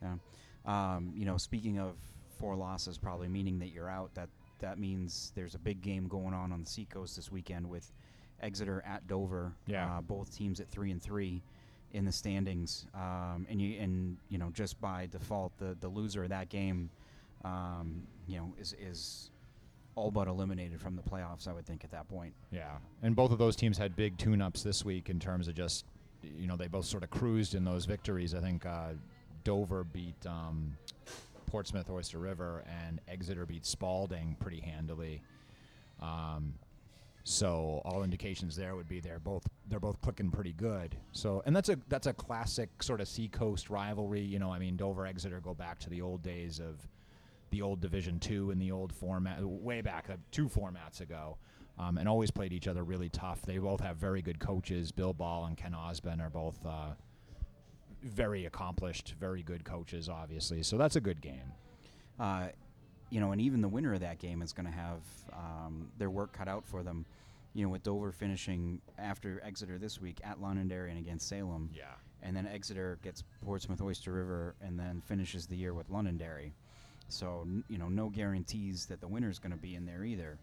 Yeah. 0.01 0.17
Um, 0.65 1.13
you 1.15 1.25
know, 1.25 1.37
speaking 1.37 1.79
of 1.79 1.97
four 2.39 2.57
losses, 2.57 2.99
probably 2.99 3.29
meaning 3.29 3.59
that 3.61 3.69
you're 3.69 3.89
out. 3.91 4.15
That 4.15 4.29
that 4.61 4.79
means 4.79 5.33
there's 5.35 5.55
a 5.55 5.59
big 5.59 5.83
game 5.83 6.07
going 6.07 6.35
on 6.35 6.53
on 6.53 6.61
the 6.61 6.71
Seacoast 6.71 7.17
this 7.17 7.31
weekend 7.31 7.69
with 7.69 7.93
Exeter 8.41 8.83
at 8.87 9.07
Dover. 9.07 9.53
Yeah. 9.67 9.99
Uh, 9.99 10.01
both 10.01 10.35
teams 10.35 10.61
at 10.61 10.69
three 10.71 10.91
and 10.91 11.03
three 11.03 11.43
in 11.93 12.05
the 12.05 12.13
standings. 12.13 12.87
Um, 12.95 13.47
and 13.49 13.61
you 13.61 13.81
and 13.81 14.17
you 14.29 14.39
know 14.39 14.51
just 14.53 14.81
by 14.81 15.07
default, 15.07 15.57
the 15.59 15.77
the 15.81 15.89
loser 15.89 16.25
of 16.25 16.31
that 16.31 16.49
game, 16.49 16.91
um, 17.45 18.03
you 18.33 18.39
know, 18.39 18.55
is 18.59 18.75
is 18.81 19.31
all 19.95 20.11
but 20.11 20.27
eliminated 20.27 20.81
from 20.81 20.97
the 20.97 21.03
playoffs. 21.03 21.47
I 21.47 21.53
would 21.53 21.67
think 21.67 21.85
at 21.85 21.91
that 21.91 22.09
point. 22.09 22.33
Yeah, 22.51 22.79
and 23.03 23.15
both 23.15 23.31
of 23.31 23.39
those 23.39 23.57
teams 23.57 23.77
had 23.77 23.95
big 23.95 24.17
tune-ups 24.17 24.63
this 24.63 24.85
week 24.85 25.11
in 25.11 25.21
terms 25.21 25.49
of 25.49 25.55
just, 25.55 25.85
you 26.23 26.47
know, 26.47 26.57
they 26.57 26.67
both 26.67 26.87
sort 26.87 27.03
of 27.03 27.11
cruised 27.11 27.55
in 27.55 27.65
those 27.65 27.85
victories. 27.85 28.35
I 28.35 28.41
think 28.41 28.65
uh, 28.65 28.95
Dover 29.45 29.85
beat 29.85 30.17
um, 30.27 30.77
Portsmouth 31.47 31.91
Oyster 31.91 32.19
River, 32.19 32.65
and 32.67 33.01
Exeter 33.07 33.45
beat 33.45 33.67
Spaulding 33.67 34.37
pretty 34.41 34.61
handily. 34.61 35.23
Um, 36.01 36.55
so 37.25 37.83
all 37.85 38.03
indications 38.03 38.57
there 38.57 38.75
would 38.75 38.89
be 38.89 38.99
they're 38.99 39.21
both 39.21 39.47
they're 39.69 39.79
both 39.79 40.01
clicking 40.01 40.31
pretty 40.31 40.55
good. 40.55 40.97
So 41.13 41.43
and 41.47 41.55
that's 41.55 41.69
a 41.69 41.79
that's 41.89 42.07
a 42.07 42.13
classic 42.13 42.83
sort 42.83 43.01
of 43.01 43.09
seacoast 43.09 43.71
rivalry. 43.71 44.23
You 44.23 44.39
know, 44.39 44.51
I 44.51 44.59
mean 44.59 44.77
Dover 44.77 45.07
Exeter 45.07 45.41
go 45.41 45.55
back 45.55 45.79
to 45.81 45.91
the 45.91 46.03
old 46.03 46.23
days 46.23 46.59
of 46.59 46.81
the 47.53 47.63
old 47.63 47.81
Division 47.81 48.19
Two 48.19 48.51
and 48.51 48.61
the 48.61 48.73
old 48.73 48.93
format 48.93 49.41
way 49.45 49.81
back 49.81 50.11
uh, 50.11 50.17
two 50.33 50.49
formats 50.49 51.01
ago, 51.01 51.37
um, 51.79 51.97
and 51.99 52.09
always 52.09 52.33
played 52.33 52.53
each 52.53 52.67
other 52.67 52.83
really 52.83 53.09
tough. 53.09 53.43
They 53.43 53.59
both 53.59 53.81
have 53.81 53.97
very 53.97 54.21
good 54.23 54.41
coaches. 54.41 54.91
Bill 54.91 55.13
Ball 55.13 55.45
and 55.45 55.57
Ken 55.57 55.73
Osben 55.73 56.21
are 56.21 56.31
both 56.31 56.59
uh, 56.67 56.91
very 58.03 58.47
accomplished, 58.47 59.15
very 59.21 59.43
good 59.43 59.65
coaches, 59.65 60.09
obviously. 60.09 60.63
So 60.63 60.77
that's 60.77 60.97
a 60.97 61.01
good 61.01 61.21
game. 61.21 61.53
uh, 62.19 62.49
you 63.11 63.21
know, 63.21 63.33
and 63.33 63.43
even 63.43 63.61
the 63.61 63.69
winner 63.69 63.93
of 63.93 64.01
that 64.01 64.19
game 64.19 64.41
is 64.41 64.55
going 64.55 64.65
to 64.65 64.73
have 64.73 65.01
um, 65.35 65.91
their 65.99 66.09
work 66.09 66.33
cut 66.33 66.49
out 66.49 66.65
for 66.65 66.83
them. 66.83 67.05
You 67.53 67.63
know, 67.65 67.69
with 67.71 67.83
Dover 67.83 68.11
finishing 68.11 68.81
after 68.97 69.39
Exeter 69.45 69.77
this 69.77 70.01
week 70.01 70.17
at 70.25 70.41
Londonderry 70.41 70.89
and 70.89 70.99
against 70.99 71.29
Salem, 71.29 71.69
Yeah. 71.77 71.85
and 72.23 72.35
then 72.35 72.47
Exeter 72.47 72.99
gets 73.03 73.23
Portsmouth 73.45 73.83
Oyster 73.83 74.13
River 74.15 74.55
and 74.63 74.81
then 74.81 75.03
finishes 75.05 75.47
the 75.47 75.57
year 75.57 75.75
with 75.75 75.91
Londonderry. 75.91 76.55
So 77.13 77.47
you 77.69 77.79
know, 77.79 77.89
no 77.89 78.09
guarantees 78.09 78.87
that 78.87 79.01
the 79.01 79.09
winner's 79.09 79.39
going 79.39 79.53
to 79.53 79.59
be 79.59 79.75
in 79.75 79.85
there 79.85 80.05
either, 80.05 80.39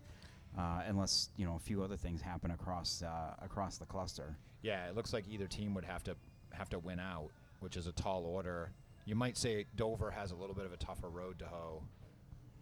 uh, 0.58 0.82
unless 0.88 1.30
you 1.38 1.46
know 1.46 1.56
a 1.56 1.60
few 1.60 1.82
other 1.84 1.98
things 1.98 2.22
happen 2.22 2.52
across 2.52 3.02
uh, 3.02 3.34
across 3.44 3.78
the 3.78 3.86
cluster. 3.86 4.36
Yeah, 4.62 4.88
it 4.88 4.96
looks 4.96 5.14
like 5.14 5.26
either 5.30 5.48
team 5.48 5.74
would 5.74 5.86
have 5.86 6.04
to 6.04 6.16
have 6.52 6.70
to 6.70 6.80
win 6.80 7.00
out, 7.00 7.30
which 7.60 7.78
is 7.78 7.88
a 7.88 7.92
tall 7.92 8.26
order. 8.26 8.72
You 9.06 9.16
might 9.16 9.38
say 9.38 9.66
Dover 9.76 10.12
has 10.12 10.32
a 10.32 10.36
little 10.36 10.56
bit 10.56 10.66
of 10.66 10.74
a 10.74 10.78
tougher 10.78 11.10
road 11.10 11.40
to 11.40 11.46
hoe 11.46 11.82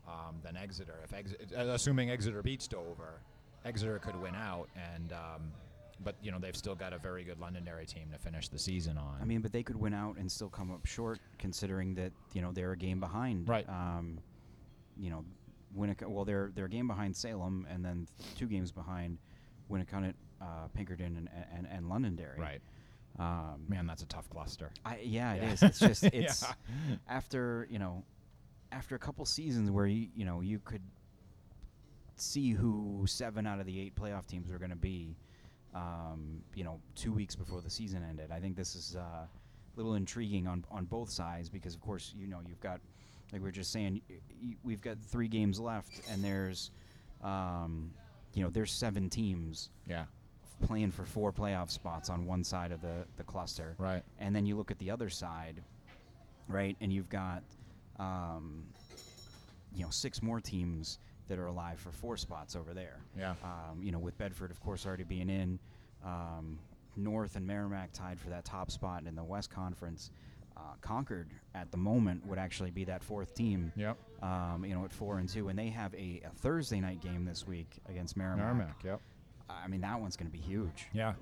um, 0.08 0.38
than 0.44 0.56
Exeter. 0.56 1.00
If 1.04 1.14
Exeter, 1.14 1.44
assuming 1.56 2.10
Exeter 2.10 2.42
beats 2.42 2.68
Dover, 2.68 3.22
Exeter 3.66 4.00
could 4.00 4.16
win 4.22 4.36
out, 4.36 4.70
and 4.94 5.12
um, 5.12 5.52
but 6.04 6.16
you 6.22 6.32
know 6.32 6.40
they've 6.40 6.56
still 6.56 6.76
got 6.76 6.94
a 6.94 6.98
very 6.98 7.24
good 7.24 7.40
Londonderry 7.40 7.86
team 7.86 8.10
to 8.12 8.18
finish 8.18 8.48
the 8.50 8.60
season 8.60 8.98
on. 8.98 9.18
I 9.22 9.26
mean, 9.26 9.42
but 9.42 9.52
they 9.52 9.64
could 9.64 9.76
win 9.76 9.94
out 9.94 10.18
and 10.18 10.32
still 10.32 10.50
come 10.50 10.72
up 10.72 10.86
short, 10.86 11.20
considering 11.40 11.96
that 11.96 12.12
you 12.34 12.42
know 12.42 12.52
they're 12.52 12.72
a 12.74 12.78
game 12.78 13.00
behind. 13.00 13.48
Right. 13.50 13.68
Um, 13.70 14.20
you 15.00 15.10
know, 15.10 15.24
Winnic- 15.78 16.08
Well, 16.08 16.26
they're 16.26 16.52
they're 16.56 16.66
a 16.66 16.70
game 16.70 16.88
behind 16.88 17.16
Salem, 17.16 17.68
and 17.70 17.84
then 17.84 18.08
two 18.36 18.48
games 18.48 18.72
behind 18.72 19.18
Winnacunnet, 19.72 20.14
uh, 20.42 20.68
Pinkerton, 20.74 21.18
and, 21.18 21.30
and 21.56 21.68
and 21.72 21.90
Londonderry. 21.90 22.40
right, 22.40 22.62
Um, 23.20 23.66
man, 23.68 23.86
that's 23.88 24.02
a 24.04 24.08
tough 24.08 24.30
cluster. 24.30 24.72
I, 24.86 25.00
yeah, 25.04 25.34
Yeah. 25.36 25.42
it 25.44 25.54
is. 25.54 25.64
It's 25.64 25.80
just 25.80 26.04
it's 26.14 26.44
Yeah. 26.44 26.96
after 27.08 27.68
you 27.70 27.80
know 27.80 28.04
after 28.72 28.96
a 28.96 29.00
couple 29.00 29.26
seasons 29.26 29.70
where 29.72 29.86
you 29.88 30.08
you 30.16 30.26
know 30.26 30.42
you 30.42 30.60
could 30.60 30.82
see 32.16 32.52
who 32.52 33.04
seven 33.08 33.46
out 33.46 33.60
of 33.60 33.66
the 33.66 33.80
eight 33.80 33.96
playoff 33.96 34.26
teams 34.26 34.50
were 34.50 34.58
going 34.58 34.72
to 34.72 34.76
be. 34.76 35.16
Um, 35.74 36.42
you 36.56 36.64
know, 36.64 36.80
two 36.96 37.12
weeks 37.12 37.36
before 37.36 37.62
the 37.62 37.70
season 37.70 38.04
ended. 38.08 38.32
I 38.32 38.40
think 38.40 38.56
this 38.56 38.76
is 38.76 38.96
uh, 38.96 39.00
a 39.00 39.28
little 39.76 39.94
intriguing 39.96 40.48
on 40.48 40.66
on 40.72 40.86
both 40.86 41.10
sides 41.10 41.50
because, 41.50 41.76
of 41.76 41.82
course, 41.82 42.14
you 42.18 42.26
know 42.28 42.40
you've 42.48 42.60
got 42.62 42.80
like 43.32 43.42
we 43.44 43.50
are 43.50 43.52
just 43.52 43.72
saying, 43.72 44.02
y- 44.10 44.16
y- 44.42 44.56
we've 44.64 44.82
got 44.82 44.98
three 45.00 45.28
games 45.28 45.60
left, 45.60 46.02
and 46.10 46.24
there's 46.24 46.72
um, 47.22 47.92
you 48.34 48.44
know 48.44 48.50
there's 48.50 48.72
seven 48.72 49.10
teams 49.10 49.70
Yeah, 49.88 50.06
playing 50.66 50.92
for 50.92 51.04
four 51.06 51.32
playoff 51.34 51.70
spots 51.70 52.10
on 52.10 52.26
one 52.26 52.44
side 52.44 52.72
of 52.72 52.82
the 52.82 53.06
the 53.18 53.24
cluster, 53.24 53.76
Right. 53.78 54.04
and 54.20 54.36
then 54.36 54.46
you 54.46 54.56
look 54.56 54.72
at 54.72 54.80
the 54.80 54.90
other 54.90 55.10
side, 55.10 55.62
right, 56.48 56.76
and 56.82 56.92
you've 56.94 57.10
got, 57.10 57.44
um, 58.00 58.64
you 59.76 59.84
know, 59.84 59.90
six 59.92 60.24
more 60.24 60.40
teams 60.40 60.98
that 61.28 61.40
are 61.40 61.48
alive 61.48 61.80
for 61.80 61.92
four 61.92 62.18
spots 62.18 62.56
over 62.56 62.74
there. 62.74 63.00
Yeah. 63.18 63.36
Um, 63.44 63.82
you 63.84 63.92
know, 63.92 64.00
with 64.00 64.18
Bedford, 64.18 64.52
of 64.52 64.60
course, 64.62 64.86
already 64.86 65.04
being 65.04 65.30
in, 65.30 65.60
um, 66.04 66.60
North 66.96 67.36
and 67.36 67.46
Merrimack 67.46 67.92
tied 67.94 68.20
for 68.20 68.30
that 68.30 68.46
top 68.46 68.72
spot 68.72 69.04
in 69.06 69.16
the 69.16 69.24
West 69.24 69.50
Conference. 69.52 70.12
Uh, 70.56 70.62
Concord 70.82 71.30
at 71.54 71.70
the 71.70 71.78
moment 71.78 72.26
would 72.26 72.40
actually 72.40 72.72
be 72.72 72.84
that 72.86 73.04
fourth 73.04 73.36
team. 73.36 73.72
Yep. 73.76 73.98
Um, 74.24 74.66
you 74.66 74.74
know, 74.74 74.84
at 74.86 74.92
four 74.92 75.20
and 75.20 75.30
two, 75.30 75.50
and 75.50 75.60
they 75.60 75.70
have 75.70 75.94
a, 75.94 76.22
a 76.26 76.30
Thursday 76.40 76.80
night 76.80 77.00
game 77.02 77.26
this 77.26 77.46
week 77.46 77.78
against 77.88 78.18
Merrimack. 78.18 78.46
Merrimack. 78.46 78.84
Yep. 78.84 79.02
I 79.50 79.68
mean, 79.68 79.82
that 79.82 80.00
one's 80.00 80.18
going 80.18 80.32
to 80.32 80.36
be 80.36 80.44
huge. 80.44 80.88
Yeah. 80.94 81.14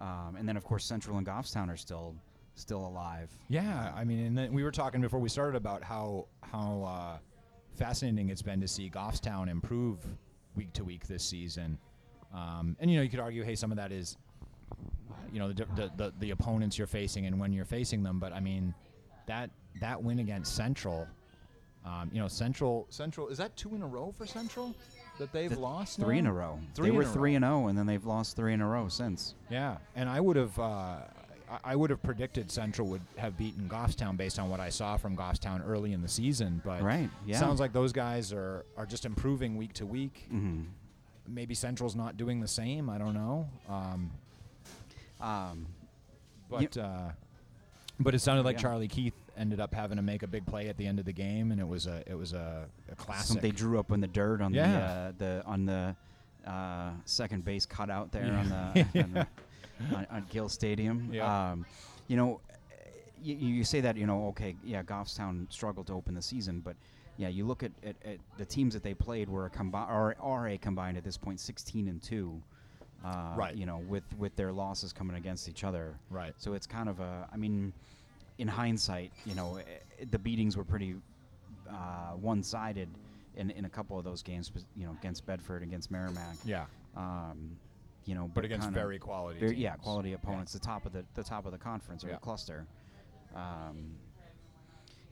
Uh, 0.00 0.04
um, 0.04 0.36
and 0.36 0.48
then, 0.48 0.56
of 0.56 0.64
course, 0.64 0.84
Central 0.84 1.16
and 1.18 1.26
Goffstown 1.26 1.68
are 1.68 1.76
still 1.76 2.14
still 2.54 2.84
alive. 2.86 3.30
Yeah, 3.48 3.92
I 3.94 4.02
mean, 4.02 4.18
and 4.26 4.36
then 4.36 4.52
we 4.52 4.64
were 4.64 4.72
talking 4.72 5.00
before 5.00 5.20
we 5.20 5.28
started 5.28 5.56
about 5.56 5.84
how 5.84 6.26
how 6.42 6.82
uh, 6.82 7.18
fascinating 7.76 8.28
it's 8.30 8.42
been 8.42 8.60
to 8.60 8.68
see 8.68 8.90
Goffstown 8.90 9.48
improve 9.48 9.98
week 10.56 10.72
to 10.74 10.84
week 10.84 11.06
this 11.06 11.24
season. 11.24 11.78
Um, 12.34 12.76
and 12.80 12.90
you 12.90 12.96
know, 12.96 13.02
you 13.02 13.08
could 13.08 13.20
argue, 13.20 13.42
hey, 13.42 13.54
some 13.54 13.70
of 13.70 13.76
that 13.76 13.92
is, 13.92 14.16
you 15.32 15.38
know, 15.38 15.52
the, 15.52 15.66
the 15.76 15.90
the 15.96 16.12
the 16.18 16.30
opponents 16.30 16.76
you're 16.78 16.86
facing 16.86 17.26
and 17.26 17.38
when 17.38 17.52
you're 17.52 17.64
facing 17.64 18.02
them. 18.02 18.18
But 18.18 18.32
I 18.32 18.40
mean, 18.40 18.74
that 19.26 19.50
that 19.80 20.02
win 20.02 20.18
against 20.18 20.54
Central, 20.54 21.06
um, 21.86 22.10
you 22.12 22.20
know, 22.20 22.28
Central 22.28 22.86
Central 22.90 23.28
is 23.28 23.38
that 23.38 23.56
two 23.56 23.74
in 23.74 23.82
a 23.82 23.86
row 23.86 24.12
for 24.16 24.26
Central 24.26 24.74
that 25.18 25.32
they've 25.32 25.48
Th- 25.50 25.60
lost 25.60 25.98
Three 25.98 26.18
in 26.18 26.26
a 26.26 26.32
row. 26.32 26.58
Three 26.74 26.90
they 26.90 26.96
were 26.96 27.04
three 27.04 27.32
row. 27.32 27.36
and 27.36 27.44
zero, 27.44 27.66
and 27.68 27.78
then 27.78 27.86
they've 27.86 28.04
lost 28.04 28.36
three 28.36 28.52
in 28.52 28.60
a 28.60 28.66
row 28.66 28.88
since. 28.88 29.34
Yeah, 29.50 29.78
and 29.96 30.08
I 30.08 30.20
would 30.20 30.36
have, 30.36 30.58
uh, 30.58 30.98
I- 31.50 31.72
I 31.72 31.76
would 31.76 31.90
have 31.90 32.02
predicted 32.02 32.50
Central 32.50 32.88
would 32.88 33.02
have 33.16 33.36
beaten 33.38 33.68
Goffstown 33.68 34.16
based 34.16 34.38
on 34.38 34.50
what 34.50 34.60
I 34.60 34.68
saw 34.70 34.96
from 34.96 35.16
Goffstown 35.16 35.66
early 35.66 35.92
in 35.92 36.02
the 36.02 36.08
season. 36.08 36.60
But 36.64 36.82
Right, 36.82 37.08
yeah. 37.26 37.38
sounds 37.38 37.60
like 37.60 37.72
those 37.72 37.92
guys 37.92 38.32
are 38.32 38.64
are 38.76 38.86
just 38.86 39.04
improving 39.04 39.56
week 39.56 39.72
to 39.74 39.86
week. 39.86 40.26
hmm 40.30 40.62
Maybe 41.26 41.54
Central's 41.54 41.94
not 41.94 42.16
doing 42.16 42.40
the 42.40 42.48
same. 42.48 42.88
I 42.88 42.96
don't 42.98 43.12
know. 43.14 43.48
Um, 43.68 44.10
Um, 45.20 45.66
but 46.48 46.76
uh, 46.76 47.10
but 48.00 48.14
it 48.14 48.20
sounded 48.20 48.44
like 48.44 48.56
Yeah. 48.56 48.62
Charlie 48.62 48.88
Keith 48.88 49.14
ended 49.36 49.60
up 49.60 49.74
having 49.74 49.96
to 49.96 50.02
make 50.02 50.22
a 50.22 50.26
big 50.26 50.46
play 50.46 50.68
at 50.68 50.76
the 50.76 50.86
end 50.86 50.98
of 50.98 51.04
the 51.04 51.12
game, 51.12 51.50
and 51.52 51.60
it 51.60 51.66
was 51.68 51.86
a 51.86 52.02
it 52.06 52.14
was 52.14 52.32
a, 52.32 52.66
a 52.90 52.94
classic. 52.94 53.26
some 53.26 53.38
they 53.40 53.50
drew 53.50 53.78
up 53.78 53.90
in 53.90 54.00
the 54.00 54.06
dirt 54.06 54.40
on 54.40 54.54
Yeah. 54.54 54.72
the 54.72 54.78
uh, 54.84 55.12
the 55.18 55.44
on 55.46 55.66
the 55.66 55.96
uh, 56.46 56.90
second 57.04 57.44
base 57.44 57.66
cutout 57.66 58.12
there 58.12 58.24
Yeah. 58.26 58.38
on 58.40 58.48
the, 58.48 59.02
on, 59.02 59.12
the 59.12 59.26
on, 59.94 60.06
on 60.10 60.26
Gill 60.30 60.48
Stadium. 60.48 61.10
Yeah. 61.12 61.50
Um, 61.50 61.66
you 62.08 62.16
know, 62.16 62.40
you, 63.22 63.34
you 63.34 63.64
say 63.64 63.80
that 63.80 63.96
you 63.96 64.06
know 64.06 64.28
okay 64.28 64.54
yeah 64.64 64.82
Goffstown 64.82 65.50
struggled 65.52 65.86
to 65.88 65.92
open 65.92 66.14
the 66.14 66.22
season, 66.22 66.60
but 66.60 66.76
yeah 67.16 67.28
you 67.28 67.44
look 67.44 67.62
at, 67.64 67.72
at, 67.84 67.96
at 68.04 68.18
the 68.38 68.44
teams 68.44 68.72
that 68.74 68.82
they 68.84 68.94
played 68.94 69.28
were 69.28 69.46
a 69.46 69.50
combi- 69.50 69.90
or 69.90 70.14
are 70.20 70.48
a 70.48 70.56
combined 70.58 70.96
at 70.96 71.02
this 71.04 71.16
point 71.16 71.40
16 71.40 71.88
and 71.88 72.00
two. 72.02 72.40
Uh, 73.04 73.34
Right. 73.36 73.54
You 73.56 73.66
know, 73.66 73.78
with 73.88 74.04
with 74.18 74.34
their 74.36 74.52
losses 74.52 74.92
coming 74.92 75.16
against 75.16 75.48
each 75.48 75.64
other. 75.64 75.94
right. 76.10 76.32
So 76.38 76.54
it's 76.54 76.66
kind 76.66 76.88
of 76.88 76.98
a. 77.00 77.28
I 77.32 77.36
mean, 77.36 77.72
in 78.38 78.48
hindsight, 78.48 79.12
you 79.26 79.34
know, 79.34 79.56
eh, 79.58 80.04
the 80.10 80.18
beatings 80.18 80.56
were 80.56 80.64
pretty 80.64 80.94
uh, 81.68 82.12
one-sided 82.20 82.88
in, 83.36 83.50
in 83.50 83.64
a 83.64 83.68
couple 83.68 83.98
of 83.98 84.04
those 84.04 84.22
games. 84.22 84.50
You 84.76 84.86
know, 84.86 84.96
against 85.00 85.26
Bedford, 85.26 85.62
against 85.62 85.90
Merrimack. 85.90 86.36
Yeah, 86.44 86.64
Um, 86.96 87.56
you 88.08 88.14
know, 88.14 88.30
but 88.34 88.42
against 88.42 88.66
kinda 88.68 88.80
very 88.80 88.98
quality. 88.98 89.38
very- 89.38 89.56
yeah, 89.56 89.76
quality 89.76 90.08
Yeah. 90.10 90.14
opponents, 90.16 90.54
the 90.54 90.58
top 90.58 90.86
of 90.86 90.92
the 90.94 91.04
the 91.14 91.22
top 91.22 91.44
of 91.44 91.52
the 91.52 91.58
conference 91.58 92.02
or 92.04 92.08
Yeah. 92.08 92.14
the 92.14 92.20
cluster. 92.20 92.66
Um, 93.34 93.96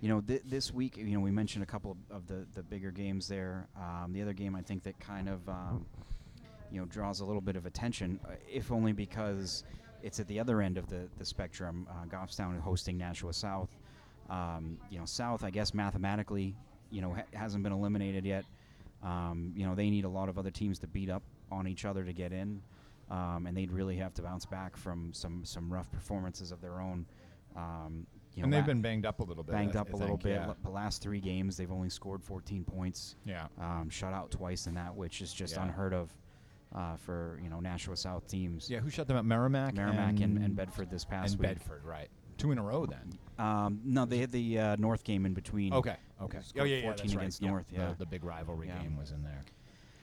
you 0.01 0.09
know, 0.09 0.23
th- 0.23 0.43
this 0.47 0.73
week, 0.73 0.97
you 0.97 1.05
know, 1.13 1.21
we 1.21 1.31
mentioned 1.31 1.63
a 1.63 1.67
couple 1.67 1.91
of, 1.93 1.99
of 2.17 2.27
the, 2.27 2.47
the 2.55 2.63
bigger 2.63 2.91
games 2.91 3.29
there. 3.29 3.67
Um, 3.77 4.13
the 4.15 4.23
other 4.23 4.33
game, 4.33 4.55
I 4.57 4.63
think, 4.63 4.83
that 4.85 4.99
kind 4.99 5.29
of, 5.29 5.47
um, 5.49 5.85
you 6.71 6.81
know, 6.81 6.87
draws 6.87 7.21
a 7.21 7.25
little 7.27 7.41
bit 7.43 7.57
of 7.57 7.67
attention, 7.67 8.19
uh, 8.27 8.33
if 8.51 8.73
only 8.73 8.93
because 8.93 9.65
it's 10.03 10.19
at 10.21 10.27
the 10.29 10.41
other 10.41 10.63
end 10.63 10.79
of 10.79 10.87
the, 10.89 11.09
the 11.19 11.25
spectrum. 11.25 11.87
Uh, 11.91 12.07
Goffstown 12.07 12.59
hosting 12.61 12.97
Nashua 12.97 13.33
South. 13.35 13.71
Um, 14.31 14.79
you 14.91 14.99
know, 14.99 15.05
South, 15.05 15.45
I 15.45 15.51
guess, 15.51 15.73
mathematically, 15.75 16.55
you 16.91 17.01
know, 17.03 17.13
ha- 17.15 17.25
hasn't 17.35 17.63
been 17.63 17.73
eliminated 17.73 18.25
yet. 18.25 18.45
Um, 19.03 19.53
you 19.55 19.67
know, 19.67 19.75
they 19.75 19.89
need 19.91 20.05
a 20.07 20.09
lot 20.11 20.29
of 20.31 20.39
other 20.39 20.51
teams 20.51 20.79
to 20.81 20.87
beat 20.87 21.11
up 21.11 21.23
on 21.51 21.67
each 21.67 21.85
other 21.85 22.05
to 22.05 22.13
get 22.13 22.33
in, 22.33 22.61
um, 23.11 23.47
and 23.47 23.57
they'd 23.57 23.71
really 23.71 23.97
have 23.97 24.15
to 24.15 24.23
bounce 24.23 24.45
back 24.47 24.77
from 24.77 25.13
some 25.13 25.45
some 25.45 25.73
rough 25.73 25.91
performances 25.91 26.53
of 26.53 26.61
their 26.61 26.81
own. 26.81 27.07
Um, 27.57 28.07
you 28.35 28.43
know, 28.43 28.45
and 28.45 28.53
they've 28.53 28.67
been 28.67 28.83
banged 28.83 29.07
up 29.07 29.21
a 29.21 29.25
little 29.25 29.43
bit. 29.43 29.53
banged 29.55 29.77
up 29.77 29.89
I 29.89 29.93
a 29.93 29.97
little 29.97 30.19
bit. 30.19 30.33
Yeah. 30.33 30.53
The 30.63 30.69
last 30.71 31.01
three 31.01 31.21
games, 31.21 31.57
they've 31.57 31.73
only 31.73 31.89
scored 31.89 32.23
14 32.23 32.65
points. 32.65 33.17
yeah. 33.25 33.47
Um, 33.59 33.89
shut 33.89 34.13
out 34.13 34.31
twice 34.31 34.67
in 34.67 34.75
that, 34.75 34.95
which 34.95 35.23
is 35.23 35.33
just 35.33 35.55
Yeah. 35.57 35.63
unheard 35.63 35.95
of 35.95 36.13
uh, 36.75 36.97
for 36.97 37.41
you 37.43 37.49
know 37.49 37.61
Nashua 37.61 37.97
South 37.97 38.27
teams. 38.29 38.69
Yeah, 38.69 38.81
who 38.81 38.91
shut 38.91 39.07
them 39.09 39.17
up? 39.17 39.25
Merrimack, 39.25 39.75
Merrimack 39.75 40.21
and, 40.21 40.37
and 40.39 40.55
Bedford 40.55 40.91
this 40.91 41.05
past 41.05 41.33
and 41.35 41.41
week. 41.41 41.49
Bedford, 41.51 41.85
right? 41.85 42.09
Two 42.37 42.53
in 42.53 42.59
a 42.59 42.63
row 42.63 42.85
then. 42.85 43.19
Um, 43.39 43.81
no, 43.85 44.05
they 44.05 44.19
had 44.19 44.31
the 44.33 44.59
uh, 44.59 44.77
North 44.77 45.03
game 45.05 45.25
in 45.25 45.33
between. 45.33 45.73
Okay, 45.73 45.97
okay. 46.21 46.41
Oh 46.59 46.65
yeah, 46.65 46.77
yeah, 46.77 46.83
14 46.83 46.97
that's 47.07 47.15
right. 47.15 47.23
against 47.23 47.41
Yeah, 47.43 47.49
North. 47.51 47.69
the- 47.71 47.77
Yeah. 47.77 47.95
the, 47.97 48.05
big 48.05 48.25
rivalry 48.25 48.67
Yeah. 48.69 48.83
game 48.83 48.97
was 48.99 49.13
in 49.13 49.23
there. 49.23 49.43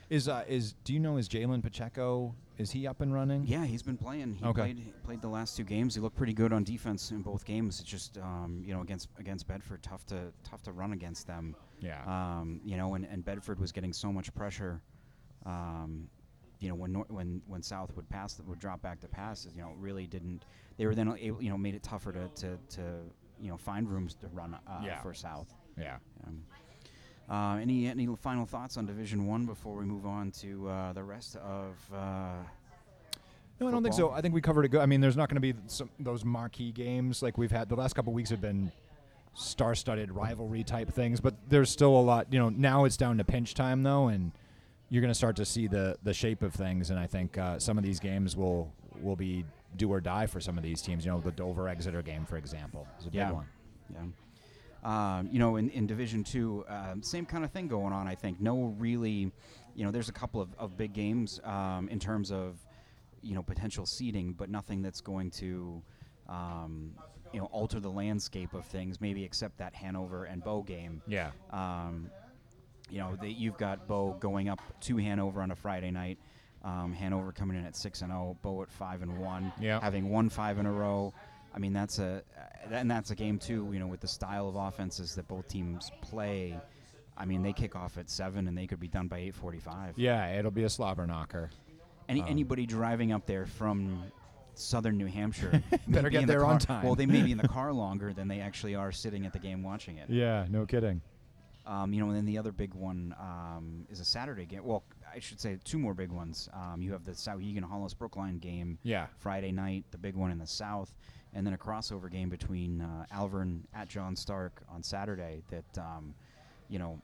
Is 0.09 0.27
uh 0.27 0.43
is 0.47 0.73
do 0.83 0.93
you 0.93 0.99
know 0.99 1.17
is 1.17 1.27
Jalen 1.29 1.61
Pacheco 1.63 2.35
is 2.57 2.71
he 2.71 2.85
up 2.85 3.01
and 3.01 3.13
running? 3.13 3.45
Yeah, 3.47 3.65
he's 3.65 3.81
been 3.81 3.97
playing. 3.97 4.35
He 4.35 4.45
Okay. 4.45 4.61
played 4.61 4.77
he 4.79 4.91
played 5.03 5.21
the 5.21 5.27
last 5.27 5.57
two 5.57 5.63
games. 5.63 5.95
He 5.95 6.01
looked 6.01 6.15
pretty 6.15 6.33
good 6.33 6.53
on 6.53 6.63
defense 6.63 7.09
in 7.11 7.21
both 7.21 7.45
games. 7.45 7.79
It's 7.79 7.89
just 7.89 8.17
um, 8.19 8.61
you 8.65 8.73
know 8.73 8.81
against 8.81 9.09
against 9.17 9.47
Bedford, 9.47 9.81
tough 9.81 10.05
to 10.07 10.31
tough 10.43 10.61
to 10.63 10.71
run 10.71 10.93
against 10.93 11.25
them. 11.27 11.55
Yeah. 11.79 12.01
Um, 12.05 12.61
you 12.63 12.77
know, 12.77 12.93
and, 12.95 13.05
and 13.05 13.25
Bedford 13.25 13.59
was 13.59 13.71
getting 13.71 13.91
so 13.93 14.11
much 14.13 14.33
pressure. 14.35 14.81
Um, 15.45 16.07
you 16.59 16.69
know, 16.69 16.75
when 16.75 16.91
Nor- 16.93 17.07
when 17.09 17.41
when 17.47 17.61
South 17.61 17.95
would 17.95 18.07
pass, 18.09 18.39
would 18.45 18.59
drop 18.59 18.81
back 18.81 18.99
to 19.01 19.07
passes. 19.07 19.55
You 19.55 19.63
know, 19.63 19.73
really 19.77 20.07
didn't. 20.07 20.45
They 20.77 20.85
were 20.85 20.95
then 20.95 21.13
able, 21.19 21.41
you 21.41 21.49
know, 21.49 21.57
made 21.57 21.75
it 21.75 21.83
tougher 21.83 22.11
to 22.13 22.27
to, 22.35 22.57
to 22.75 22.81
you 23.41 23.49
know 23.49 23.57
find 23.57 23.89
rooms 23.89 24.13
to 24.15 24.27
run 24.27 24.53
uh, 24.53 24.81
Yeah. 24.83 25.01
for 25.01 25.13
South. 25.13 25.53
yeah. 25.77 25.97
Um, 26.25 26.43
uh, 27.33 27.57
any 27.61 27.87
any 27.87 28.07
final 28.21 28.45
thoughts 28.45 28.77
on 28.77 28.85
Division 28.85 29.25
One 29.27 29.45
before 29.45 29.75
we 29.75 29.85
move 29.85 30.05
on 30.05 30.31
to 30.41 30.67
uh, 30.69 30.93
the 30.93 31.03
rest 31.03 31.35
of? 31.37 31.75
Uh, 31.93 32.33
No, 33.59 33.67
I 33.67 33.71
don't 33.71 33.83
think 33.83 33.95
so. 33.95 34.11
I 34.11 34.21
think 34.21 34.33
we 34.33 34.41
covered 34.41 34.65
it 34.65 34.69
good. 34.69 34.81
I 34.81 34.85
mean, 34.85 35.01
there's 35.01 35.17
not 35.17 35.29
going 35.29 35.41
to 35.41 35.53
be 35.53 35.53
some 35.67 35.89
those 35.99 36.23
marquee 36.25 36.71
games 36.71 37.21
like 37.23 37.37
we've 37.37 37.51
had. 37.51 37.69
The 37.69 37.75
last 37.75 37.93
couple 37.93 38.13
weeks 38.13 38.29
have 38.29 38.41
been 38.41 38.71
star-studded 39.35 40.11
rivalry 40.11 40.63
type 40.63 40.89
things, 40.91 41.19
but 41.19 41.33
there's 41.49 41.71
still 41.71 41.95
a 41.95 42.01
lot. 42.01 42.31
You 42.31 42.39
know, 42.39 42.49
now 42.49 42.85
it's 42.85 42.97
down 42.97 43.17
to 43.17 43.23
pinch 43.23 43.53
time 43.55 43.81
though, 43.83 44.07
and 44.09 44.31
you're 44.89 45.01
going 45.01 45.09
to 45.11 45.15
start 45.15 45.35
to 45.37 45.45
see 45.45 45.67
the 45.67 45.97
the 46.03 46.13
shape 46.13 46.43
of 46.43 46.53
things. 46.53 46.89
And 46.91 46.99
I 46.99 47.07
think 47.07 47.37
uh, 47.37 47.57
some 47.59 47.77
of 47.77 47.83
these 47.83 47.99
games 47.99 48.35
will 48.35 48.71
will 49.01 49.15
be 49.15 49.45
do 49.75 49.91
or 49.91 49.99
die 50.01 50.27
for 50.27 50.39
some 50.39 50.57
of 50.57 50.63
these 50.63 50.81
teams. 50.81 51.03
You 51.05 51.11
know, 51.11 51.19
the 51.19 51.31
Dover 51.31 51.67
Exeter 51.67 52.01
game, 52.03 52.25
for 52.25 52.37
example, 52.37 52.87
is 52.99 53.07
a 53.07 53.09
big 53.09 53.21
one. 53.33 53.45
Yeah. 53.91 54.01
Um, 54.83 55.29
you 55.31 55.39
know, 55.39 55.55
in, 55.55 55.69
in 55.69 55.87
Division 55.87 56.23
Two, 56.23 56.65
um, 56.67 57.01
same 57.01 57.25
kind 57.25 57.45
of 57.45 57.51
thing 57.51 57.69
going 57.69 57.93
on. 57.93 58.07
I 58.07 58.15
think 58.15 58.41
no, 58.41 58.75
really, 58.77 59.31
you 59.75 59.85
know, 59.85 59.91
there's 59.91 60.09
a 60.09 60.13
couple 60.13 60.41
of, 60.41 60.49
of 60.59 60.75
big 60.75 60.91
games 60.91 61.39
um, 61.45 61.87
in 61.89 61.99
terms 61.99 62.31
of, 62.31 62.57
you 63.21 63.33
know, 63.33 63.41
potential 63.41 63.85
seeding, 63.85 64.33
but 64.33 64.49
nothing 64.49 64.81
that's 64.81 64.99
going 64.99 65.31
to, 65.31 65.81
um, 66.27 66.91
you 67.31 67.39
know, 67.39 67.45
alter 67.45 67.79
the 67.79 67.89
landscape 67.89 68.53
of 68.53 68.65
things. 68.65 68.99
Maybe 68.99 69.23
except 69.23 69.57
that 69.59 69.73
Hanover 69.73 70.25
and 70.25 70.43
Bow 70.43 70.63
game. 70.63 71.01
Yeah. 71.07 71.31
Um, 71.51 72.09
you 72.89 72.99
know, 72.99 73.15
they, 73.19 73.29
you've 73.29 73.57
got 73.57 73.87
Bow 73.87 74.17
going 74.19 74.49
up 74.49 74.59
to 74.81 74.97
Hanover 74.97 75.41
on 75.41 75.51
a 75.51 75.55
Friday 75.55 75.91
night. 75.91 76.17
Um, 76.65 76.93
Hanover 76.93 77.31
coming 77.31 77.57
in 77.57 77.65
at 77.65 77.75
six 77.75 78.01
and 78.01 78.11
zero. 78.11 78.37
Bow 78.41 78.63
at 78.63 78.71
five 78.71 79.01
and 79.01 79.17
one. 79.17 79.53
Yeah. 79.59 79.79
Having 79.79 80.09
won 80.09 80.29
five 80.29 80.59
in 80.59 80.65
a 80.65 80.71
row. 80.71 81.13
I 81.53 81.59
mean, 81.59 81.73
that's 81.73 81.99
a 81.99 82.23
and 82.71 82.89
that's 82.89 83.11
a 83.11 83.15
game 83.15 83.37
too. 83.39 83.69
You 83.71 83.79
know, 83.79 83.87
with 83.87 84.01
the 84.01 84.07
style 84.07 84.47
of 84.47 84.55
offenses 84.55 85.15
that 85.15 85.27
both 85.27 85.47
teams 85.47 85.91
play. 86.01 86.59
I 87.15 87.25
mean, 87.25 87.43
they 87.43 87.53
kick 87.53 87.75
off 87.75 87.99
at 87.99 88.09
seven 88.09 88.47
and 88.47 88.57
they 88.57 88.65
could 88.65 88.79
be 88.79 88.87
done 88.87 89.07
by 89.07 89.19
eight 89.19 89.35
forty-five. 89.35 89.93
Yeah, 89.97 90.37
it'll 90.37 90.49
be 90.49 90.63
a 90.63 90.69
slobber 90.69 91.05
knocker. 91.05 91.51
Any 92.09 92.21
Um, 92.21 92.27
anybody 92.27 92.65
driving 92.65 93.11
up 93.11 93.27
there 93.27 93.45
from 93.45 94.03
southern 94.55 94.97
New 94.97 95.05
Hampshire 95.07 95.63
Better 95.87 96.09
get 96.09 96.21
the 96.21 96.27
there 96.27 96.45
on 96.45 96.59
time. 96.59 96.83
Well, 96.83 96.95
they 96.95 97.05
may 97.05 97.21
be 97.21 97.31
in 97.31 97.37
the 97.37 97.47
car 97.59 97.71
longer 97.71 98.13
than 98.13 98.27
they 98.27 98.39
actually 98.39 98.75
are 98.75 98.91
sitting 98.91 99.25
at 99.25 99.33
the 99.33 99.39
game 99.39 99.63
watching 99.63 99.97
it. 99.97 100.09
Yeah, 100.09 100.45
no 100.49 100.65
kidding. 100.65 101.01
Um, 101.65 101.93
you 101.93 102.01
know, 102.01 102.07
and 102.07 102.17
then 102.17 102.25
the 102.25 102.37
other 102.37 102.51
big 102.51 102.73
one 102.73 103.15
um, 103.19 103.85
is 103.89 103.99
a 103.99 104.05
Saturday 104.05 104.45
game. 104.45 104.63
Well, 104.65 104.83
I 105.13 105.19
should 105.19 105.39
say 105.39 105.57
two 105.63 105.77
more 105.77 105.93
big 105.93 106.11
ones. 106.11 106.49
Um, 106.53 106.81
you 106.81 106.91
have 106.91 107.03
the 107.05 107.11
Souhegan 107.11 107.63
Hollis 107.63 107.93
Brookline 107.93 108.39
game 108.39 108.77
Yeah. 108.83 109.07
Friday 109.19 109.51
night, 109.51 109.85
the 109.91 109.97
big 109.97 110.15
one 110.15 110.31
in 110.31 110.39
the 110.39 110.47
South, 110.47 110.93
and 111.33 111.45
then 111.45 111.53
a 111.53 111.57
crossover 111.57 112.09
game 112.11 112.29
between 112.29 112.81
uh, 112.81 113.05
Alvirne 113.13 113.61
at 113.73 113.87
John 113.89 114.15
Stark 114.15 114.63
on 114.69 114.81
Saturday. 114.83 115.43
That 115.49 115.77
um, 115.81 116.15
you 116.69 116.79
know, 116.79 116.99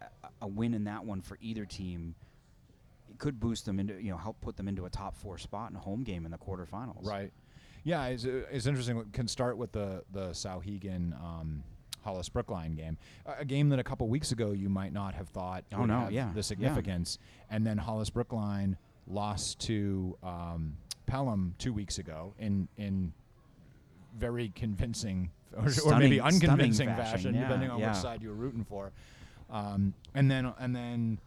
a, 0.00 0.06
a 0.42 0.46
win 0.46 0.74
in 0.74 0.84
that 0.84 1.04
one 1.04 1.20
for 1.20 1.38
either 1.40 1.64
team 1.64 2.14
could 3.18 3.40
boost 3.40 3.64
them 3.66 3.80
into 3.80 3.94
you 4.00 4.10
know 4.10 4.16
help 4.16 4.40
put 4.40 4.56
them 4.56 4.68
into 4.68 4.84
a 4.84 4.90
top 4.90 5.16
four 5.16 5.38
spot 5.38 5.70
in 5.70 5.76
a 5.76 5.80
home 5.80 6.04
game 6.04 6.24
in 6.24 6.30
the 6.30 6.38
quarterfinals. 6.38 7.04
Right. 7.04 7.32
Yeah, 7.84 8.06
it's, 8.06 8.24
uh, 8.26 8.42
it's 8.50 8.66
interesting. 8.66 8.98
It 8.98 9.12
can 9.12 9.26
start 9.28 9.56
with 9.56 9.72
the 9.72 10.04
the 10.12 10.28
Souhegan 10.30 11.14
um, 11.22 11.62
Hollis 12.08 12.30
Brookline 12.30 12.74
game, 12.74 12.96
a, 13.26 13.44
game 13.44 13.68
that 13.68 13.78
a 13.78 13.84
couple 13.84 14.08
weeks 14.08 14.32
ago 14.32 14.52
you 14.52 14.70
might 14.70 14.94
not 14.94 15.14
have 15.14 15.28
thought 15.28 15.64
Oh, 15.74 15.84
no, 15.84 16.08
yeah, 16.08 16.08
yeah. 16.08 16.32
the 16.34 16.42
significance, 16.42 17.18
and 17.50 17.66
then 17.66 17.76
Hollis 17.76 18.08
Brookline 18.08 18.78
lost 19.06 19.58
to 19.60 20.16
um, 20.22 20.78
Pelham 21.06 21.54
two 21.58 21.74
weeks 21.74 21.98
ago 21.98 22.32
in 22.38 22.66
in 22.78 23.12
very 24.16 24.50
convincing 24.54 25.30
or, 25.54 25.68
or 25.84 25.98
maybe 25.98 26.18
unconvincing 26.18 26.88
fashion, 26.88 27.04
fashion, 27.04 27.34
yeah, 27.34 27.42
depending 27.42 27.70
on 27.70 27.78
yeah. 27.78 27.90
which 27.90 27.98
side 27.98 28.22
you 28.22 28.30
were 28.30 28.34
rooting 28.34 28.64
for. 28.64 28.90
Um, 29.50 29.92
and 30.14 30.30
then 30.30 30.50
and 30.58 30.74
then 30.74 31.18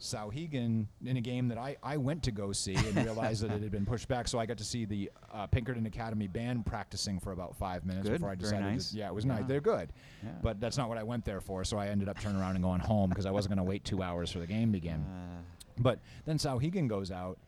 Souhegan 0.00 0.86
in 1.04 1.16
a 1.16 1.20
game 1.20 1.48
that 1.48 1.58
I, 1.58 1.76
I 1.82 1.96
went 1.96 2.22
to 2.24 2.30
go 2.30 2.52
see 2.52 2.74
and 2.74 2.96
realized 3.04 3.42
that 3.42 3.50
it 3.50 3.62
had 3.62 3.70
been 3.72 3.84
pushed 3.86 4.06
back. 4.08 4.28
So 4.28 4.38
I 4.38 4.46
got 4.46 4.58
to 4.58 4.64
see 4.64 4.84
the 4.84 5.10
uh, 5.32 5.46
Pinkerton 5.48 5.86
Academy 5.86 6.28
band 6.28 6.64
practicing 6.66 7.18
for 7.18 7.32
about 7.32 7.56
five 7.56 7.84
minutes 7.84 8.06
Good, 8.08 8.14
before 8.14 8.30
I 8.30 8.34
decided. 8.36 8.60
nice. 8.64 8.90
To, 8.92 8.98
yeah, 8.98 9.08
it 9.08 9.14
was 9.14 9.24
Yeah. 9.24 9.34
nice. 9.36 9.44
They're 9.46 9.60
good, 9.60 9.90
Yeah. 10.22 10.30
but 10.42 10.60
that's 10.60 10.76
not 10.76 10.88
what 10.88 10.98
I 10.98 11.02
went 11.02 11.24
there 11.24 11.40
for. 11.40 11.64
So 11.64 11.78
I 11.78 11.88
ended 11.88 12.08
up 12.08 12.20
turning 12.20 12.40
around 12.40 12.54
and 12.56 12.62
going 12.64 12.80
home 12.80 13.10
because 13.10 13.26
I 13.26 13.30
wasn't 13.30 13.54
going 13.56 13.64
to 13.64 13.68
wait 13.68 13.84
two 13.84 14.02
hours 14.02 14.30
for 14.30 14.38
the 14.38 14.46
game 14.46 14.68
to 14.68 14.72
begin. 14.72 15.04
Uh, 15.04 15.42
But 15.78 15.98
then 16.24 16.38
Souhegan 16.38 16.88
goes 16.88 17.10
out, 17.10 17.38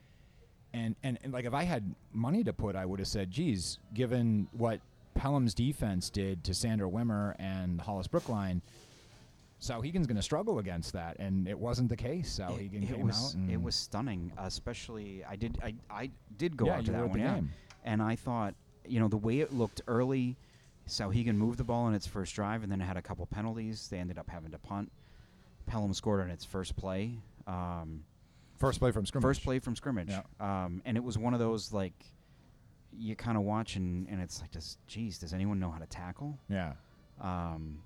and, 0.72 0.94
and, 1.02 1.18
and 1.22 1.32
like 1.32 1.44
if 1.44 1.54
I 1.54 1.64
had 1.64 1.94
money 2.12 2.44
to 2.44 2.52
put, 2.52 2.76
I 2.76 2.84
would 2.86 2.98
have 3.00 3.08
said, 3.08 3.30
geez, 3.30 3.78
given 3.94 4.48
what 4.52 4.80
Pelham's 5.14 5.52
defense 5.54 6.10
did 6.10 6.44
to 6.44 6.54
Sandra 6.54 6.88
Wimmer 6.88 7.34
and 7.38 7.80
Hollis 7.80 8.06
Brookline, 8.06 8.62
Souhegan's 9.60 10.06
going 10.06 10.16
to 10.16 10.22
struggle 10.22 10.58
against 10.58 10.92
that, 10.94 11.18
and 11.18 11.46
it 11.46 11.58
wasn't 11.58 11.88
the 11.90 11.96
case. 11.96 12.38
it, 12.38 12.42
Souhegan 12.42 12.82
it 12.82 12.94
came 12.94 13.06
was 13.06 13.36
out. 13.36 13.50
it 13.50 13.60
was 13.60 13.74
stunning, 13.74 14.32
especially 14.38 15.22
I 15.28 15.36
did 15.36 15.58
I 15.62 15.74
I 15.90 16.10
did 16.38 16.56
go 16.56 16.66
Yeah, 16.66 16.76
out 16.78 16.84
to 16.86 16.92
that 16.92 17.08
one, 17.10 17.18
yeah. 17.18 17.34
game. 17.34 17.50
and 17.84 18.02
I 18.02 18.16
thought 18.16 18.54
you 18.86 18.98
know 19.00 19.08
the 19.08 19.18
way 19.18 19.40
it 19.40 19.52
looked 19.52 19.82
early, 19.86 20.36
Souhegan 20.88 21.36
moved 21.36 21.58
the 21.58 21.64
ball 21.64 21.88
in 21.88 21.94
its 21.94 22.06
first 22.06 22.34
drive, 22.34 22.62
and 22.62 22.72
then 22.72 22.80
it 22.80 22.84
had 22.86 22.96
a 22.96 23.02
couple 23.02 23.26
penalties. 23.26 23.88
They 23.88 23.98
ended 23.98 24.18
up 24.18 24.30
having 24.30 24.50
to 24.52 24.58
punt. 24.58 24.90
Pelham 25.66 25.92
scored 25.94 26.20
on 26.20 26.30
its 26.30 26.44
first 26.44 26.74
play. 26.76 27.18
Um, 27.46 28.02
first 28.56 28.80
play 28.80 28.90
from 28.92 29.04
scrimmage. 29.06 29.22
First 29.28 29.42
play 29.44 29.58
from 29.58 29.76
scrimmage. 29.76 30.08
Yeah. 30.10 30.22
Um, 30.40 30.82
and 30.84 30.96
it 30.96 31.04
was 31.04 31.16
one 31.18 31.34
of 31.34 31.38
those 31.38 31.72
like 31.72 31.92
you 32.92 33.14
kind 33.14 33.36
of 33.36 33.44
watch 33.44 33.76
and, 33.76 34.08
and 34.08 34.20
it's 34.20 34.40
like, 34.40 34.50
does 34.50 34.78
geez, 34.88 35.18
does 35.18 35.32
anyone 35.32 35.60
know 35.60 35.70
how 35.70 35.78
to 35.78 35.86
tackle? 35.86 36.38
Yeah. 36.48 36.72
Um, 37.20 37.78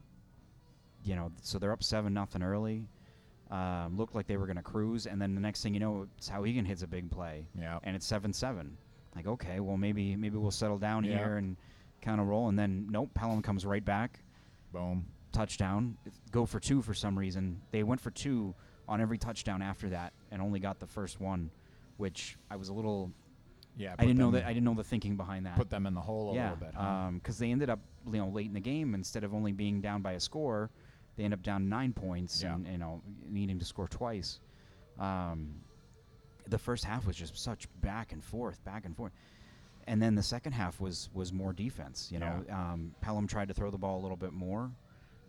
you 1.05 1.15
know, 1.17 1.31
so 1.43 1.59
they're 1.59 1.73
up 1.73 1.83
seven 1.83 2.15
nothing 2.15 2.43
early. 2.43 2.87
Um, 3.51 3.97
looked 3.97 4.15
like 4.15 4.27
they 4.27 4.37
were 4.37 4.47
going 4.47 4.57
to 4.57 4.63
cruise, 4.63 5.07
and 5.07 5.21
then 5.21 5.35
the 5.35 5.41
next 5.41 5.63
thing 5.63 5.75
you 5.75 5.81
know, 5.81 6.07
Souhegan 6.21 6.67
hits 6.67 6.83
a 6.83 6.87
big 6.87 7.11
play, 7.11 7.47
Yeah. 7.59 7.79
and 7.85 7.95
it's 7.95 8.07
seven 8.07 8.33
seven. 8.33 8.77
Like, 9.15 9.27
okay, 9.27 9.61
well 9.61 9.77
maybe 9.77 10.17
maybe 10.17 10.39
we'll 10.39 10.51
settle 10.51 10.79
down 10.79 11.05
Yeah. 11.05 11.19
here 11.19 11.37
and 11.37 11.57
kind 12.03 12.21
of 12.21 12.27
roll, 12.27 12.49
and 12.49 12.59
then 12.59 12.89
nope, 12.91 13.11
Pelham 13.15 13.43
comes 13.43 13.65
right 13.67 13.85
back, 13.85 14.21
Boom. 14.73 15.07
touchdown, 15.31 15.97
go 16.33 16.47
for 16.47 16.59
two 16.59 16.81
for 16.83 16.95
some 16.95 17.17
reason. 17.19 17.61
They 17.71 17.83
went 17.83 18.01
for 18.01 18.11
two 18.11 18.55
on 18.89 19.01
every 19.01 19.19
touchdown 19.19 19.63
after 19.63 19.91
that, 19.91 20.15
and 20.31 20.41
only 20.43 20.59
got 20.59 20.81
the 20.81 20.87
first 20.87 21.21
one, 21.21 21.51
which 21.99 22.37
I 22.51 22.57
was 22.57 22.71
a 22.71 22.73
little 22.75 23.13
Yeah. 23.77 23.95
I 23.99 24.05
didn't 24.07 24.19
know 24.19 24.31
that. 24.33 24.45
I 24.47 24.49
didn't 24.55 24.65
know 24.65 24.75
the 24.75 24.85
thinking 24.85 25.17
behind 25.17 25.47
that. 25.47 25.57
Put 25.57 25.69
them 25.71 25.87
in 25.87 25.95
the 25.95 26.01
hole 26.01 26.33
a 26.33 26.35
yeah, 26.35 26.51
little 26.53 26.67
bit. 26.67 26.75
Huh? 26.75 27.11
because 27.15 27.39
they 27.39 27.51
ended 27.53 27.71
up, 27.71 27.81
you 28.07 28.19
know, 28.19 28.29
late 28.29 28.47
in 28.47 28.55
the 28.55 28.61
game 28.61 28.95
instead 28.95 29.23
of 29.25 29.35
only 29.35 29.53
being 29.53 29.81
down 29.81 30.01
by 30.01 30.13
a 30.13 30.21
score, 30.21 30.71
they 31.17 31.25
end 31.25 31.35
up 31.35 31.43
down 31.43 31.69
nine 31.69 31.93
points 31.93 32.43
Yeah. 32.43 32.55
and 32.55 32.67
you 32.67 32.79
know 32.79 33.03
needing 33.29 33.59
to 33.59 33.65
score 33.65 33.89
twice. 33.89 34.41
Um, 34.99 35.61
the 36.49 36.59
first 36.59 36.85
half 36.85 37.07
was 37.07 37.17
just 37.17 37.37
such 37.37 37.67
back 37.81 38.13
and 38.13 38.23
forth, 38.23 38.63
back 38.65 38.85
and 38.85 38.97
forth, 38.97 39.13
and 39.87 40.01
then 40.03 40.15
the 40.15 40.23
second 40.23 40.53
half 40.53 40.81
was 40.81 41.09
was 41.15 41.33
more 41.33 41.53
defense. 41.53 42.11
You 42.13 42.19
know, 42.21 42.45
um, 42.51 42.95
Pelham 43.01 43.27
tried 43.27 43.49
to 43.49 43.55
throw 43.55 43.71
the 43.71 43.79
ball 43.79 43.99
a 43.99 44.03
little 44.03 44.17
bit 44.17 44.33
more, 44.33 44.71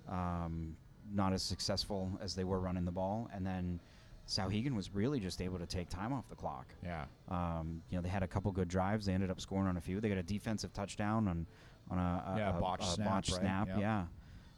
um, 0.09 0.75
not 1.13 1.33
as 1.33 1.41
successful 1.43 2.11
as 2.21 2.35
they 2.35 2.43
were 2.43 2.59
running 2.59 2.85
the 2.85 2.91
ball, 2.91 3.29
and 3.33 3.45
then. 3.45 3.79
Souhegan 4.27 4.73
was 4.73 4.89
really 4.91 5.19
just 5.19 5.39
able 5.39 5.59
to 5.59 5.67
take 5.67 5.87
time 5.87 6.11
off 6.11 6.27
the 6.29 6.35
clock. 6.35 6.65
yeah. 6.83 7.05
Um, 7.29 7.83
you 7.91 7.95
know, 7.95 8.01
they 8.01 8.09
had 8.09 8.23
a 8.23 8.27
couple 8.27 8.51
good 8.51 8.67
drives. 8.67 9.05
They 9.05 9.13
ended 9.13 9.29
up 9.29 9.39
scoring 9.39 9.67
on 9.67 9.77
a 9.77 9.81
few. 9.81 10.01
They 10.01 10.09
got 10.09 10.17
a 10.17 10.23
defensive 10.23 10.73
touchdown 10.73 11.27
on 11.27 11.45
on 11.91 11.99
a, 11.99 12.01
a, 12.01 12.37
Yeah, 12.39 12.57
a- 12.57 12.59
botched 12.59 12.81
a 12.81 12.87
snap, 12.87 13.07
botched 13.07 13.31
right? 13.33 13.41
snap. 13.41 13.67
Yep. 13.67 13.79
Yeah. 13.79 14.05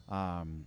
Um, 0.08 0.66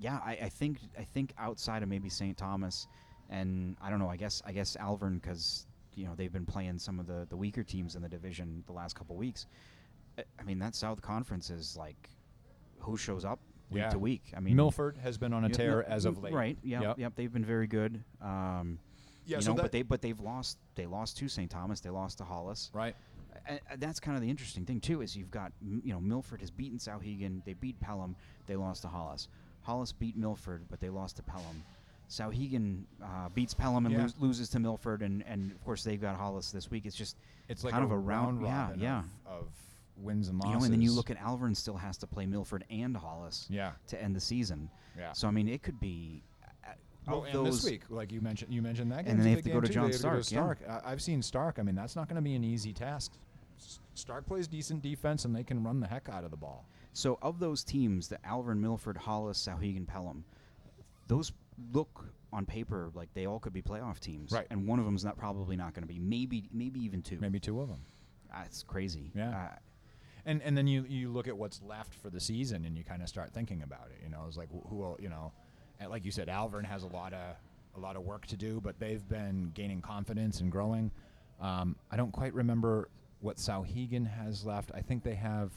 yeah, 0.00 0.18
I, 0.24 0.32
I 0.42 0.48
think 0.48 0.78
I 0.98 1.02
think 1.04 1.32
outside 1.38 1.82
of 1.82 1.88
maybe 1.88 2.08
St. 2.08 2.36
Thomas, 2.36 2.86
and 3.28 3.76
I 3.82 3.90
don't 3.90 3.98
know. 3.98 4.08
I 4.08 4.16
guess 4.16 4.42
I 4.46 4.52
guess 4.52 4.76
Alvirne 4.80 5.20
because 5.20 5.66
you 5.94 6.06
know 6.06 6.14
they've 6.16 6.32
been 6.32 6.46
playing 6.46 6.78
some 6.78 6.98
of 6.98 7.06
the 7.06 7.26
the 7.28 7.36
weaker 7.36 7.62
teams 7.62 7.94
in 7.96 8.02
the 8.02 8.08
division 8.08 8.64
the 8.66 8.72
last 8.72 8.94
couple 8.96 9.16
weeks. 9.16 9.46
I, 10.18 10.24
I 10.38 10.42
mean 10.44 10.58
that 10.60 10.74
South 10.74 11.02
Conference 11.02 11.50
is 11.50 11.76
like 11.76 12.08
who 12.78 12.96
shows 12.96 13.24
up 13.24 13.38
week 13.70 13.82
Yeah. 13.82 13.90
to 13.90 13.98
week. 13.98 14.32
I 14.36 14.40
mean 14.40 14.56
Milford 14.56 14.96
has 14.98 15.18
been 15.18 15.32
on 15.32 15.44
a 15.44 15.48
tear 15.50 15.78
Mil- 15.78 15.84
as 15.88 16.04
of 16.06 16.22
late. 16.22 16.32
Right. 16.32 16.58
Yeah. 16.62 16.80
Yep. 16.80 16.98
Yep. 16.98 17.12
They've 17.16 17.32
been 17.32 17.44
very 17.44 17.66
good. 17.66 18.02
Um, 18.22 18.78
Yeah, 19.26 19.36
you 19.36 19.42
so 19.42 19.52
know, 19.54 19.62
but 19.62 19.70
they 19.72 19.82
but 19.82 20.00
they've 20.00 20.18
lost. 20.20 20.58
They 20.76 20.86
lost 20.86 21.18
to 21.18 21.28
St. 21.28 21.50
Thomas. 21.50 21.80
They 21.80 21.90
lost 21.90 22.18
to 22.18 22.24
Hollis. 22.24 22.70
Right. 22.72 22.96
And, 23.46 23.60
and 23.70 23.80
that's 23.80 24.00
kind 24.00 24.16
of 24.16 24.22
the 24.22 24.28
interesting 24.30 24.64
thing 24.64 24.80
too 24.80 25.02
is 25.02 25.16
you've 25.16 25.30
got 25.30 25.52
you 25.62 25.92
know 25.92 26.00
Milford 26.00 26.40
has 26.40 26.50
beaten 26.50 26.78
Souhegan. 26.78 27.44
They 27.44 27.52
beat 27.54 27.78
Pelham. 27.80 28.16
They 28.46 28.56
lost 28.56 28.82
to 28.82 28.88
Hollis. 28.88 29.28
Hollis 29.70 29.92
beat 29.92 30.16
Milford, 30.16 30.62
but 30.68 30.80
they 30.80 30.88
lost 30.88 31.16
to 31.18 31.22
Pelham. 31.22 31.62
Souhegan 32.08 32.82
uh, 33.00 33.28
beats 33.34 33.54
Pelham 33.54 33.86
and 33.86 33.94
Yeah. 33.94 34.02
lose, 34.02 34.14
loses 34.18 34.48
to 34.50 34.58
Milford, 34.58 35.02
and, 35.02 35.22
and 35.28 35.52
of 35.52 35.64
course 35.64 35.84
they've 35.84 36.00
got 36.00 36.16
Hollis 36.16 36.50
this 36.50 36.68
week. 36.68 36.84
It's 36.84 36.96
just 36.96 37.16
It's 37.48 37.62
kind 37.62 37.76
a, 37.82 37.84
of 37.84 37.92
a 37.92 37.98
round, 37.98 38.42
yeah, 38.42 38.62
robin 38.62 38.80
yeah. 38.80 39.02
Of, 39.26 39.42
of 39.42 39.48
wins 39.96 40.26
and 40.28 40.38
You 40.42 40.48
losses. 40.48 40.58
know, 40.60 40.64
and 40.64 40.74
then 40.74 40.82
you 40.82 40.90
look 40.90 41.10
at 41.10 41.18
Alvirne 41.18 41.54
still 41.56 41.76
has 41.76 41.96
to 41.98 42.08
play 42.08 42.26
Milford 42.26 42.64
and 42.68 42.96
Hollis 42.96 43.46
Yeah. 43.48 43.72
to 43.88 44.02
end 44.02 44.16
the 44.16 44.20
season. 44.20 44.68
Yeah. 44.98 45.12
So 45.12 45.28
I 45.28 45.30
mean, 45.30 45.46
it 45.48 45.62
could 45.62 45.78
be. 45.78 46.24
uh, 46.66 46.72
of 47.06 47.26
and 47.32 47.46
this 47.46 47.64
week, 47.64 47.82
like 47.90 48.10
you 48.10 48.20
mentioned, 48.20 48.52
you 48.52 48.60
mentioned 48.60 48.90
that, 48.90 49.04
game. 49.04 49.12
And 49.12 49.20
then 49.20 49.24
they 49.26 49.30
have 49.36 49.44
to 49.44 49.50
go 49.50 49.60
to 49.60 49.68
too. 49.68 49.74
John 49.74 49.82
have 49.84 49.92
to 49.92 49.98
Stark, 49.98 50.24
Stark. 50.24 50.58
I- 50.68 50.90
I've 50.90 51.00
seen 51.00 51.22
Stark. 51.22 51.60
I 51.60 51.62
mean, 51.62 51.76
that's 51.76 51.94
not 51.94 52.08
going 52.08 52.16
to 52.16 52.22
be 52.22 52.34
an 52.34 52.42
easy 52.42 52.72
task. 52.72 53.12
S- 53.58 53.78
Stark 53.94 54.26
plays 54.26 54.48
decent 54.48 54.82
defense, 54.82 55.24
and 55.24 55.34
they 55.36 55.44
can 55.44 55.62
run 55.62 55.78
the 55.80 55.86
heck 55.86 56.08
out 56.08 56.24
of 56.24 56.32
the 56.32 56.36
ball. 56.36 56.64
So 56.92 57.18
of 57.22 57.38
those 57.38 57.62
teams, 57.64 58.08
the 58.08 58.18
Alvirne, 58.18 58.58
Milford, 58.60 58.96
Hollis, 58.96 59.38
Souhegan, 59.46 59.86
Pelham, 59.86 60.24
those 61.06 61.32
look 61.72 62.04
on 62.32 62.46
paper 62.46 62.90
like 62.94 63.12
they 63.14 63.26
all 63.26 63.38
could 63.38 63.52
be 63.52 63.62
playoff 63.62 63.98
teams. 63.98 64.32
Right. 64.32 64.46
And 64.50 64.66
one 64.66 64.78
of 64.78 64.84
them's 64.84 65.04
not 65.04 65.16
probably 65.16 65.56
not 65.56 65.74
going 65.74 65.82
to 65.82 65.88
be. 65.92 65.98
Maybe 65.98 66.44
maybe 66.52 66.80
even 66.80 67.02
two. 67.02 67.18
Maybe 67.20 67.38
two 67.40 67.60
of 67.60 67.68
them. 67.68 67.80
That's 68.32 68.62
crazy. 68.62 69.10
Yeah. 69.14 69.30
Uh, 69.30 69.56
And 70.26 70.42
and 70.42 70.56
then 70.56 70.66
you 70.66 70.84
you 70.88 71.10
look 71.10 71.28
at 71.28 71.36
what's 71.36 71.62
left 71.62 71.94
for 71.94 72.10
the 72.10 72.20
season, 72.20 72.64
and 72.64 72.76
you 72.76 72.84
kind 72.84 73.02
of 73.02 73.08
start 73.08 73.32
thinking 73.32 73.62
about 73.62 73.88
it. 73.90 74.02
You 74.02 74.10
know, 74.10 74.24
it's 74.28 74.36
like 74.36 74.48
wh- 74.50 74.68
who 74.68 74.76
will 74.76 74.96
you 75.00 75.08
know, 75.08 75.32
like 75.88 76.04
you 76.04 76.10
said, 76.10 76.28
Alvirne 76.28 76.64
has 76.66 76.82
a 76.82 76.88
lot 76.88 77.12
of 77.12 77.36
a 77.76 77.80
lot 77.80 77.96
of 77.96 78.02
work 78.02 78.26
to 78.26 78.36
do, 78.36 78.60
but 78.60 78.78
they've 78.78 79.06
been 79.08 79.50
gaining 79.54 79.80
confidence 79.80 80.40
and 80.40 80.50
growing. 80.52 80.90
Um, 81.40 81.76
I 81.90 81.96
don't 81.96 82.12
quite 82.12 82.34
remember 82.34 82.88
what 83.20 83.36
Souhegan 83.38 84.06
has 84.06 84.44
left. 84.44 84.70
I 84.74 84.82
think 84.82 85.02
they 85.04 85.14
have. 85.14 85.52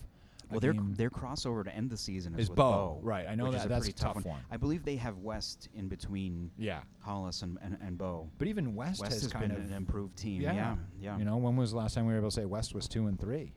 Well, 0.50 0.60
their 0.60 0.74
game- 0.74 0.94
their 0.96 1.10
crossover 1.10 1.64
to 1.64 1.74
end 1.74 1.90
the 1.90 1.98
season 1.98 2.34
is, 2.34 2.42
Is 2.42 2.50
with 2.50 2.58
Bow, 2.58 3.00
right, 3.02 3.28
I 3.28 3.36
know 3.36 3.52
that- 3.52 3.58
is 3.60 3.66
a 3.66 3.70
that's 3.70 3.86
pretty 3.86 4.00
a 4.00 4.14
tough 4.14 4.26
one. 4.26 4.42
I 4.52 4.58
believe 4.58 4.84
they 4.84 4.96
have 4.98 5.18
West 5.20 5.70
in 5.74 5.88
between 5.88 6.52
yeah, 6.58 6.82
Hollis 7.00 7.42
and, 7.42 7.58
and, 7.62 7.78
and 7.82 7.98
Bow. 7.98 8.30
but 8.38 8.48
even 8.48 8.76
West, 8.76 9.02
West 9.02 9.14
has, 9.14 9.24
has 9.24 9.32
kind 9.32 9.50
been 9.50 9.62
of 9.64 9.68
an 9.70 9.74
improved 9.74 10.18
team. 10.18 10.42
Yeah. 10.42 10.54
Yeah, 10.54 10.76
yeah. 11.00 11.18
You 11.18 11.26
know, 11.26 11.38
when 11.38 11.56
was 11.56 11.72
the 11.72 11.78
last 11.78 11.96
time 11.96 12.06
we 12.06 12.14
were 12.14 12.20
able 12.20 12.30
to 12.30 12.36
say 12.36 12.46
West 12.46 12.74
was 12.76 12.88
two 12.88 13.08
and 13.08 13.20
three? 13.20 13.54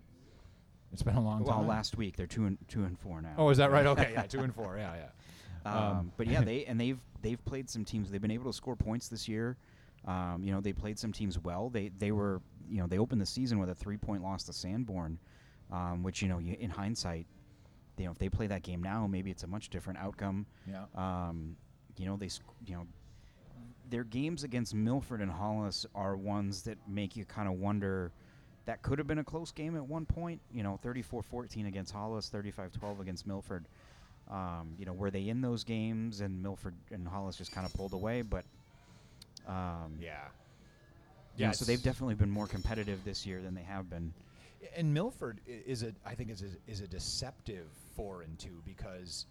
It's 0.92 1.02
been 1.02 1.16
a 1.16 1.20
long 1.22 1.42
well, 1.42 1.58
time. 1.58 1.66
last 1.66 1.96
week 1.96 2.16
they're 2.16 2.26
two 2.26 2.46
and 2.46 2.56
two 2.68 2.84
and 2.84 2.98
four 2.98 3.20
now. 3.20 3.34
Oh, 3.36 3.50
is 3.50 3.58
that 3.58 3.70
right? 3.70 3.86
Okay, 3.86 4.10
yeah, 4.14 4.22
two 4.22 4.40
and 4.40 4.54
four. 4.54 4.76
Yeah, 4.78 4.94
yeah. 4.94 5.70
Um, 5.70 5.82
Um, 5.98 6.12
but 6.16 6.26
yeah, 6.28 6.42
they 6.42 6.64
and 6.64 6.80
they've 6.80 6.98
they've 7.22 7.44
played 7.44 7.68
some 7.68 7.84
teams. 7.84 8.10
They've 8.10 8.22
been 8.22 8.30
able 8.30 8.50
to 8.50 8.56
score 8.56 8.76
points 8.76 9.08
this 9.08 9.28
year. 9.28 9.56
Um, 10.06 10.42
you 10.44 10.52
know, 10.52 10.60
they 10.60 10.72
played 10.72 10.98
some 10.98 11.12
teams 11.12 11.38
well. 11.38 11.68
They 11.68 11.88
they 11.88 12.12
were 12.12 12.40
you 12.68 12.78
know 12.80 12.86
they 12.86 12.98
opened 12.98 13.20
the 13.20 13.26
season 13.26 13.58
with 13.58 13.68
a 13.68 13.74
three 13.74 13.96
point 13.96 14.22
loss 14.22 14.44
to 14.44 14.52
Sanborn, 14.52 15.18
um, 15.70 16.02
which 16.02 16.22
you 16.22 16.28
know 16.28 16.38
you, 16.38 16.56
in 16.58 16.70
hindsight, 16.70 17.26
you 17.96 18.04
know 18.04 18.10
if 18.10 18.18
they 18.18 18.28
play 18.28 18.46
that 18.46 18.62
game 18.62 18.82
now, 18.82 19.06
maybe 19.06 19.30
it's 19.30 19.42
a 19.42 19.46
much 19.46 19.70
different 19.70 19.98
outcome. 19.98 20.46
Yeah. 20.68 20.84
Um, 20.94 21.56
you 21.96 22.06
know 22.06 22.16
they 22.16 22.28
sc- 22.28 22.42
you 22.66 22.74
know 22.74 22.86
their 23.90 24.04
games 24.04 24.44
against 24.44 24.74
Milford 24.74 25.20
and 25.20 25.30
Hollis 25.30 25.86
are 25.94 26.16
ones 26.16 26.62
that 26.62 26.78
make 26.88 27.16
you 27.16 27.24
kind 27.24 27.48
of 27.48 27.54
wonder. 27.54 28.12
That 28.64 28.82
could 28.82 28.98
have 28.98 29.06
been 29.06 29.18
a 29.18 29.24
close 29.24 29.52
game 29.52 29.76
at 29.76 29.86
one 29.86 30.06
point. 30.06 30.40
You 30.52 30.64
know, 30.64 30.80
34-14 30.84 31.68
against 31.68 31.92
Hollis, 31.92 32.28
35-12 32.34 33.00
against 33.00 33.24
Milford. 33.24 33.64
Um, 34.28 34.74
you 34.76 34.84
know, 34.84 34.92
were 34.92 35.10
they 35.10 35.28
in 35.28 35.40
those 35.40 35.62
games 35.62 36.20
and 36.20 36.42
Milford 36.42 36.74
and 36.90 37.06
Hollis 37.06 37.36
just 37.36 37.52
kind 37.52 37.64
of 37.64 37.72
pulled 37.74 37.92
away? 37.92 38.22
But 38.22 38.44
um, 39.46 39.98
yeah. 40.00 41.46
know, 41.46 41.52
so 41.52 41.64
they've 41.64 41.82
definitely 41.82 42.16
been 42.16 42.30
more 42.30 42.46
competitive 42.46 43.04
this 43.04 43.24
year 43.24 43.40
than 43.40 43.54
they 43.54 43.62
have 43.62 43.88
been. 43.88 44.12
And 44.76 44.92
Milford 44.92 45.40
is 45.46 45.82
a, 45.82 45.92
I 46.04 46.14
think 46.14 46.30
is 46.30 46.42
a, 46.42 46.70
is 46.70 46.80
a 46.80 46.88
deceptive 46.88 47.66
four 47.94 48.22
and 48.22 48.38
two 48.38 48.62
because 48.64 49.26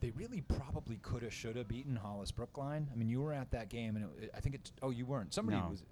they 0.00 0.10
really 0.10 0.40
probably 0.40 0.96
could 1.02 1.22
have, 1.22 1.32
should 1.32 1.56
have 1.56 1.68
beaten 1.68 1.94
Hollis 1.96 2.30
Brookline. 2.32 2.88
I 2.92 2.96
mean, 2.96 3.08
you 3.08 3.20
were 3.22 3.32
at 3.32 3.50
that 3.52 3.68
game, 3.68 3.96
and 3.96 4.08
it, 4.20 4.30
I 4.36 4.40
think 4.40 4.56
it. 4.56 4.72
Oh, 4.82 4.90
you 4.90 5.06
weren't. 5.06 5.32
Somebody 5.32 5.58
No. 5.58 5.68
was. 5.70 5.82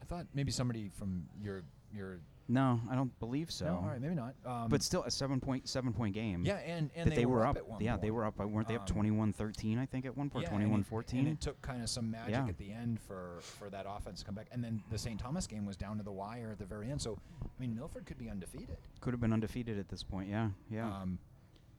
I 0.00 0.04
thought 0.04 0.26
maybe 0.34 0.52
somebody 0.52 0.90
from 0.98 1.26
your 1.42 1.62
your. 1.94 2.18
No, 2.52 2.80
I 2.90 2.94
don't 2.94 3.18
believe 3.18 3.50
so. 3.50 3.64
No, 3.64 3.74
all 3.76 3.88
right, 3.88 4.00
maybe 4.00 4.14
not. 4.14 4.34
Um, 4.44 4.68
But 4.68 4.82
still, 4.82 5.02
a 5.04 5.10
seven 5.10 5.40
point 5.40 5.68
seven 5.68 5.92
point 5.92 6.14
game. 6.14 6.44
yeah, 6.44 6.56
and 6.56 6.90
and 6.94 7.10
that 7.10 7.14
they, 7.16 7.24
were, 7.24 7.46
up. 7.46 7.56
at 7.56 7.66
one 7.66 7.80
yeah, 7.82 7.96
they 7.96 8.10
were 8.10 8.24
up. 8.26 8.36
Weren't 8.38 8.68
they 8.68 8.76
up 8.76 8.88
Um, 8.90 9.02
21-13, 9.04 9.78
I 9.78 9.86
think, 9.86 10.04
at 10.04 10.16
one 10.16 10.28
point? 10.28 10.46
Yeah, 10.50 10.54
and 10.58 10.62
it- 10.62 10.90
21-14? 10.90 11.18
And 11.20 11.28
it 11.28 11.40
took 11.40 11.60
kind 11.62 11.82
of 11.82 11.88
some 11.88 12.10
magic 12.10 12.32
Yeah. 12.32 12.46
at 12.46 12.58
the 12.58 12.70
end 12.70 13.00
for, 13.00 13.38
for 13.40 13.70
that 13.70 13.86
offense 13.88 14.20
to 14.20 14.26
come 14.26 14.34
back. 14.34 14.48
And 14.52 14.62
then 14.62 14.82
the 14.90 14.98
St. 14.98 15.18
Thomas 15.18 15.46
game 15.46 15.64
was 15.64 15.76
down 15.76 15.96
to 15.96 16.02
the 16.04 16.12
wire 16.12 16.50
at 16.52 16.58
the 16.58 16.66
very 16.66 16.90
end. 16.90 17.00
So, 17.00 17.18
I 17.42 17.46
mean, 17.60 17.74
Milford 17.74 18.04
could 18.04 18.18
be 18.18 18.28
undefeated. 18.28 18.76
Could 19.00 19.14
have 19.14 19.20
been 19.20 19.32
undefeated 19.32 19.78
at 19.78 19.88
this 19.88 20.02
point. 20.02 20.28
Yeah, 20.28 20.50
yeah. 20.70 20.86
Um, 20.86 21.18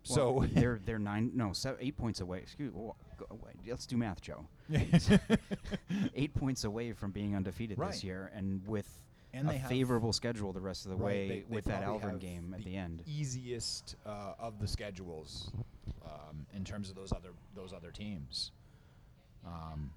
Well, 0.10 0.16
so 0.16 0.46
they're 0.54 0.80
they're 0.84 1.00
nine 1.00 1.32
no 1.36 1.54
se- 1.54 1.76
eight 1.80 1.96
points 1.98 2.20
away. 2.20 2.40
Excuse. 2.40 2.74
me. 2.74 2.92
Let's 3.68 3.86
do 3.86 3.96
math, 3.96 4.20
Joe. 4.22 4.46
Eight 6.16 6.34
points 6.34 6.64
away 6.64 6.92
from 6.94 7.12
being 7.12 7.36
undefeated 7.36 7.78
Right. 7.78 7.92
this 7.92 8.04
year, 8.04 8.32
and 8.36 8.66
with 8.68 9.00
And 9.34 9.50
a 9.50 9.54
have- 9.58 9.70
favorable 9.70 10.14
schedule 10.14 10.54
the 10.54 10.62
rest 10.62 10.86
of 10.86 10.92
the 10.92 10.98
Right, 10.98 11.06
way 11.06 11.28
they- 11.28 11.36
they 11.42 11.56
with 11.56 11.66
that 11.66 11.84
Alvirne 11.84 12.20
game 12.20 12.54
at 12.54 12.64
the 12.64 12.76
end. 12.78 13.04
easiest 13.08 13.96
uh, 14.06 14.34
of 14.40 14.60
the 14.60 14.68
schedules 14.68 15.52
um, 16.06 16.46
in 16.54 16.64
terms 16.64 16.90
of 16.90 16.96
those 16.96 17.12
other 17.12 17.30
those 17.56 17.74
other 17.74 17.92
teams. 17.92 18.52
Um, 19.46 19.92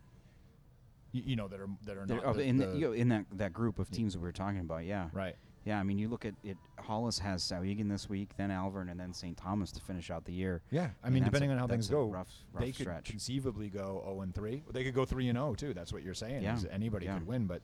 y- 1.12 1.22
you 1.26 1.36
know 1.36 1.48
that 1.48 1.60
are 1.60 1.68
that 1.84 1.96
are 1.98 2.06
not 2.06 2.34
the, 2.34 2.42
in 2.42 2.56
the, 2.56 2.66
the- 2.68 2.78
you 2.78 2.86
know, 2.86 2.92
in 2.92 3.08
that 3.10 3.26
that 3.32 3.52
group 3.52 3.78
of 3.78 3.90
teams 3.90 4.14
that 4.14 4.20
we 4.20 4.24
were 4.26 4.32
talking 4.32 4.60
about. 4.60 4.84
Yeah. 4.84 5.08
right. 5.12 5.36
Yeah, 5.64 5.80
I 5.80 5.82
mean, 5.82 5.98
you 5.98 6.06
look 6.08 6.24
at 6.24 6.32
it. 6.44 6.56
Hollis 6.78 7.18
has 7.18 7.42
Souhegan 7.42 7.88
this 7.88 8.08
week, 8.08 8.28
then 8.36 8.50
Alvirne, 8.50 8.88
and 8.88 9.00
then 9.00 9.12
St. 9.12 9.36
Thomas 9.36 9.72
to 9.72 9.80
finish 9.80 10.12
out 10.12 10.24
the 10.24 10.32
year. 10.32 10.62
Yeah, 10.70 10.90
I 11.02 11.10
mean, 11.10 11.24
depending 11.24 11.50
a- 11.50 11.54
on 11.54 11.58
how 11.58 11.66
things 11.66 11.88
go, 11.88 12.04
rough, 12.06 12.28
rough 12.52 12.60
they 12.62 12.70
could 12.70 12.82
stretch. 12.82 13.10
conceivably 13.10 13.68
go 13.68 14.00
zero 14.04 14.20
and 14.20 14.32
three. 14.32 14.62
They 14.70 14.84
could 14.84 14.94
go 14.94 15.04
three 15.04 15.28
and 15.28 15.36
zero 15.36 15.54
too. 15.56 15.74
That's 15.74 15.92
what 15.92 16.04
you're 16.04 16.14
saying. 16.14 16.44
Yeah, 16.44 16.54
is 16.54 16.66
anybody 16.70 17.06
yeah. 17.06 17.14
could 17.18 17.26
win, 17.26 17.46
but 17.48 17.62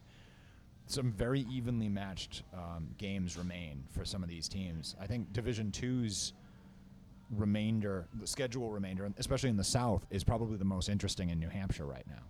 some 0.92 1.11
very 1.12 1.40
evenly 1.50 1.88
matched 1.88 2.42
um, 2.55 2.88
games 2.98 3.37
remain 3.37 3.83
for 3.90 4.05
some 4.05 4.22
of 4.22 4.28
these 4.28 4.48
teams. 4.48 4.94
I 5.00 5.07
think 5.07 5.33
Division 5.33 5.70
Two's 5.72 6.33
remainder, 7.31 8.07
the 8.20 8.26
schedule 8.26 8.70
remainder, 8.70 9.11
especially 9.16 9.48
in 9.50 9.57
the 9.57 9.64
South, 9.64 10.07
is 10.11 10.22
probably 10.24 10.57
the 10.59 10.64
most 10.64 10.88
interesting 10.88 11.31
in 11.31 11.38
New 11.40 11.48
Hampshire 11.48 11.87
right 11.87 12.07
now. 12.09 12.22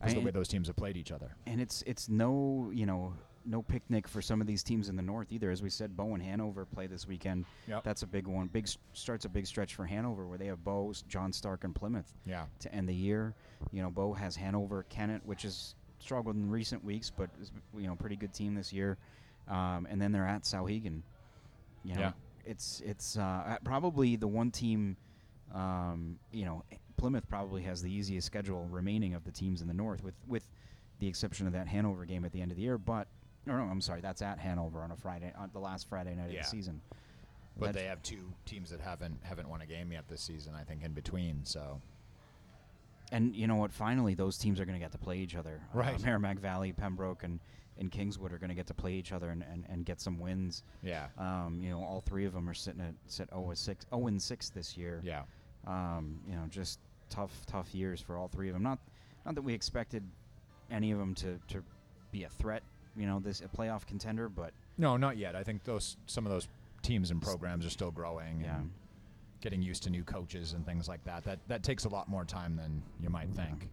Because 0.00 0.14
the 0.14 0.20
way 0.20 0.30
those 0.32 0.48
teams 0.48 0.66
have 0.66 0.76
played 0.76 0.96
each 0.96 1.12
other. 1.12 1.36
and 1.46 1.60
it's 1.60 1.82
it's 1.86 2.08
no 2.08 2.70
you 2.74 2.86
know 2.86 3.14
no 3.44 3.62
picnic 3.62 4.06
for 4.08 4.20
some 4.22 4.40
of 4.40 4.46
these 4.48 4.62
teams 4.64 4.88
in 4.88 4.96
the 4.96 5.02
north 5.02 5.28
either. 5.30 5.50
As 5.50 5.62
we 5.62 5.70
said, 5.70 5.96
Bow 5.96 6.14
and 6.14 6.22
Hanover 6.22 6.64
play 6.64 6.86
this 6.88 7.06
weekend. 7.08 7.44
Yep. 7.68 7.82
That's 7.84 8.02
a 8.02 8.06
big 8.06 8.26
one. 8.28 8.46
Big 8.48 8.68
starts 8.92 9.24
a 9.24 9.28
big 9.28 9.46
stretch 9.46 9.74
for 9.74 9.84
Hanover 9.86 10.26
where 10.26 10.38
they 10.38 10.46
have 10.46 10.62
Bow, 10.64 10.92
John 11.08 11.32
Stark, 11.32 11.64
and 11.64 11.74
Plymouth 11.74 12.14
Yeah. 12.26 12.44
to 12.60 12.72
end 12.74 12.88
the 12.88 12.94
year. 12.94 13.34
You 13.72 13.82
know, 13.82 13.90
Bow 13.90 14.12
has 14.12 14.36
Hanover, 14.36 14.84
Kennett, 14.88 15.24
which 15.26 15.42
has 15.42 15.74
struggled 16.02 16.36
in 16.36 16.50
recent 16.50 16.84
weeks, 16.84 17.10
but 17.10 17.30
is 17.40 17.50
you 17.76 17.86
know 17.86 17.94
pretty 17.94 18.16
good 18.16 18.32
team 18.34 18.54
this 18.54 18.72
year. 18.72 18.98
Um, 19.48 19.86
and 19.90 20.00
then 20.00 20.12
they're 20.12 20.26
at 20.26 20.42
Souhegan. 20.42 21.02
You 21.84 21.94
know, 21.94 22.00
Yeah. 22.00 22.12
it's 22.44 22.82
it's 22.84 23.16
uh, 23.16 23.56
probably 23.64 24.16
the 24.16 24.28
one 24.28 24.50
team. 24.50 24.96
Um, 25.54 26.18
you 26.32 26.44
know, 26.44 26.64
Plymouth 26.96 27.28
probably 27.28 27.62
has 27.62 27.82
the 27.82 27.92
easiest 27.92 28.26
schedule 28.26 28.66
remaining 28.70 29.14
of 29.14 29.24
the 29.24 29.32
teams 29.32 29.60
in 29.60 29.68
the 29.68 29.74
north, 29.74 30.02
with 30.02 30.14
with 30.26 30.46
the 30.98 31.08
exception 31.08 31.46
of 31.46 31.52
that 31.52 31.66
Hanover 31.68 32.04
game 32.04 32.24
at 32.24 32.32
the 32.32 32.40
end 32.40 32.50
of 32.52 32.56
the 32.56 32.62
year. 32.62 32.78
But 32.78 33.08
no, 33.46 33.56
no, 33.56 33.64
I'm 33.64 33.80
sorry, 33.80 34.00
that's 34.00 34.22
at 34.22 34.38
Hanover 34.38 34.80
on 34.82 34.92
a 34.92 34.96
Friday, 34.96 35.32
on 35.36 35.50
the 35.52 35.58
last 35.58 35.88
Friday 35.88 36.14
night 36.14 36.30
of 36.30 36.36
the 36.36 36.44
season. 36.44 36.80
But 37.58 37.66
That's- 37.66 37.82
they 37.82 37.88
have 37.88 38.02
two 38.02 38.32
teams 38.46 38.70
that 38.70 38.80
haven't 38.80 39.18
haven't 39.24 39.48
won 39.48 39.60
a 39.60 39.66
game 39.66 39.92
yet 39.92 40.08
this 40.08 40.22
season. 40.22 40.54
I 40.54 40.62
think 40.64 40.82
in 40.84 40.92
between. 40.92 41.44
So 41.44 41.80
And 43.12 43.36
you 43.36 43.46
know 43.46 43.56
what? 43.56 43.72
Finally, 43.72 44.14
those 44.14 44.36
teams 44.38 44.58
are 44.58 44.64
going 44.64 44.76
to 44.78 44.84
get 44.84 44.90
to 44.92 44.98
play 44.98 45.18
each 45.18 45.36
other. 45.36 45.60
Uh, 45.74 45.78
Right. 45.78 46.02
Merrimack 46.02 46.38
Valley, 46.40 46.72
Pembroke, 46.72 47.22
and, 47.22 47.38
and 47.78 47.90
Kingswood 47.92 48.32
are 48.32 48.38
going 48.38 48.48
to 48.48 48.54
get 48.56 48.66
to 48.68 48.74
play 48.74 48.94
each 48.94 49.12
other 49.12 49.30
and, 49.30 49.44
and, 49.52 49.64
and 49.68 49.84
get 49.84 50.00
some 50.00 50.18
wins. 50.18 50.62
yeah, 50.82 51.06
Um, 51.18 51.60
you 51.62 51.70
know, 51.70 51.84
all 51.84 52.00
three 52.00 52.24
of 52.24 52.32
them 52.32 52.48
are 52.48 52.54
sitting 52.54 52.80
at 52.80 52.94
sit 53.06 53.28
0 53.30 53.52
six 53.54 53.84
0 53.94 54.06
and 54.08 54.20
six 54.20 54.48
this 54.50 54.76
year. 54.76 55.00
yeah. 55.04 55.22
Um, 55.66 56.18
you 56.28 56.34
know, 56.34 56.46
just 56.50 56.80
tough, 57.08 57.46
tough 57.46 57.72
years 57.74 58.00
for 58.00 58.16
all 58.16 58.26
three 58.28 58.48
of 58.48 58.54
them. 58.54 58.62
Not, 58.64 58.78
not 59.24 59.36
that 59.36 59.42
we 59.42 59.54
expected 59.54 60.02
any 60.70 60.90
of 60.90 60.98
them 60.98 61.14
to, 61.16 61.38
to 61.48 61.62
be 62.10 62.24
a 62.24 62.28
threat. 62.28 62.62
You 62.96 63.06
know, 63.06 63.20
this 63.20 63.40
a 63.40 63.48
playoff 63.48 63.86
contender, 63.86 64.28
but 64.28 64.52
No, 64.76 64.96
not 64.96 65.16
yet. 65.16 65.36
I 65.36 65.42
think 65.44 65.64
those 65.64 65.96
some 66.06 66.26
of 66.26 66.32
those 66.32 66.48
teams 66.82 67.10
and 67.10 67.22
programs 67.22 67.64
are 67.64 67.70
still 67.70 67.90
growing 67.90 68.40
yeah. 68.42 68.56
and 68.56 68.70
getting 69.42 69.60
used 69.60 69.82
to 69.82 69.90
new 69.90 70.04
coaches 70.04 70.54
and 70.54 70.64
things 70.64 70.88
like 70.88 71.04
that. 71.04 71.24
That 71.24 71.40
that 71.48 71.62
takes 71.62 71.84
a 71.84 71.88
lot 71.90 72.08
more 72.08 72.24
time 72.24 72.56
than 72.56 72.82
you 73.00 73.10
might 73.10 73.28
think. 73.34 73.68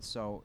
So, 0.00 0.42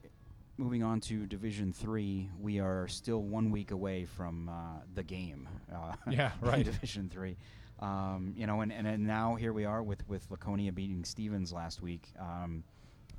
moving 0.56 0.82
on 0.82 1.00
to 1.02 1.26
Division 1.26 1.72
Three, 1.72 2.30
we 2.40 2.60
are 2.60 2.88
still 2.88 3.22
one 3.22 3.50
week 3.50 3.72
away 3.72 4.06
from 4.06 4.48
uh, 4.48 4.80
the 4.94 5.02
game. 5.02 5.46
Uh, 5.70 5.92
Yeah, 6.10 6.32
right. 6.40 6.64
Division 6.64 7.10
Three, 7.10 7.36
um, 7.80 8.32
you 8.36 8.46
know, 8.46 8.62
and, 8.62 8.72
and 8.72 8.86
and 8.86 9.06
now 9.06 9.34
here 9.34 9.52
we 9.52 9.66
are 9.66 9.82
with 9.82 10.08
with 10.08 10.26
Laconia 10.30 10.72
beating 10.72 11.04
Stevens 11.04 11.52
last 11.52 11.82
week. 11.82 12.08
Um, 12.18 12.62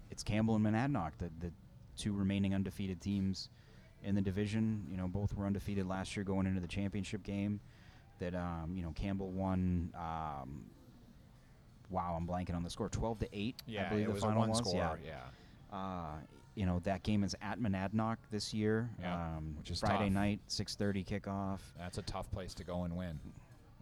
it's 0.09 0.23
Campbell 0.23 0.55
and 0.55 0.65
Monadnock, 0.65 1.11
the 1.19 1.29
the 1.39 1.51
two 1.97 2.13
remaining 2.13 2.55
undefeated 2.55 3.01
teams 3.01 3.49
in 4.01 4.15
the 4.15 4.21
division. 4.21 4.85
You 4.89 4.95
know, 4.97 5.07
both 5.07 5.35
were 5.35 5.45
undefeated 5.45 5.85
last 5.85 6.15
year 6.15 6.23
going 6.23 6.47
into 6.47 6.61
the 6.61 6.67
championship 6.67 7.21
game. 7.23 7.59
That 8.19 8.33
um, 8.33 8.73
you 8.75 8.81
know, 8.83 8.91
Campbell 8.95 9.31
won. 9.31 9.93
Um, 9.95 10.63
wow, 11.89 12.15
I'm 12.17 12.27
blanking 12.27 12.55
on 12.55 12.63
the 12.63 12.69
score. 12.69 12.89
Twelve 12.89 13.19
to 13.19 13.27
eight. 13.33 13.55
Yeah, 13.67 13.85
I 13.85 13.89
believe 13.89 14.03
it 14.05 14.07
the 14.07 14.13
was 14.13 14.23
final 14.23 14.37
a 14.37 14.39
one 14.39 14.49
was. 14.49 14.57
score. 14.59 14.75
Yeah. 14.75 14.95
yeah. 15.71 15.77
Uh, 15.77 16.15
you 16.55 16.65
know 16.65 16.79
that 16.83 17.03
game 17.03 17.23
is 17.23 17.35
at 17.41 17.59
Monadnock 17.59 18.17
this 18.31 18.53
year. 18.53 18.89
Yeah, 18.99 19.15
um, 19.37 19.55
which 19.57 19.71
is 19.71 19.79
Friday 19.79 20.05
tough. 20.05 20.13
night, 20.13 20.39
six 20.47 20.75
thirty 20.75 21.03
kickoff. 21.03 21.59
That's 21.77 21.97
a 21.97 22.01
tough 22.01 22.29
place 22.31 22.53
to 22.55 22.63
go 22.63 22.83
and 22.83 22.95
win. 22.97 23.19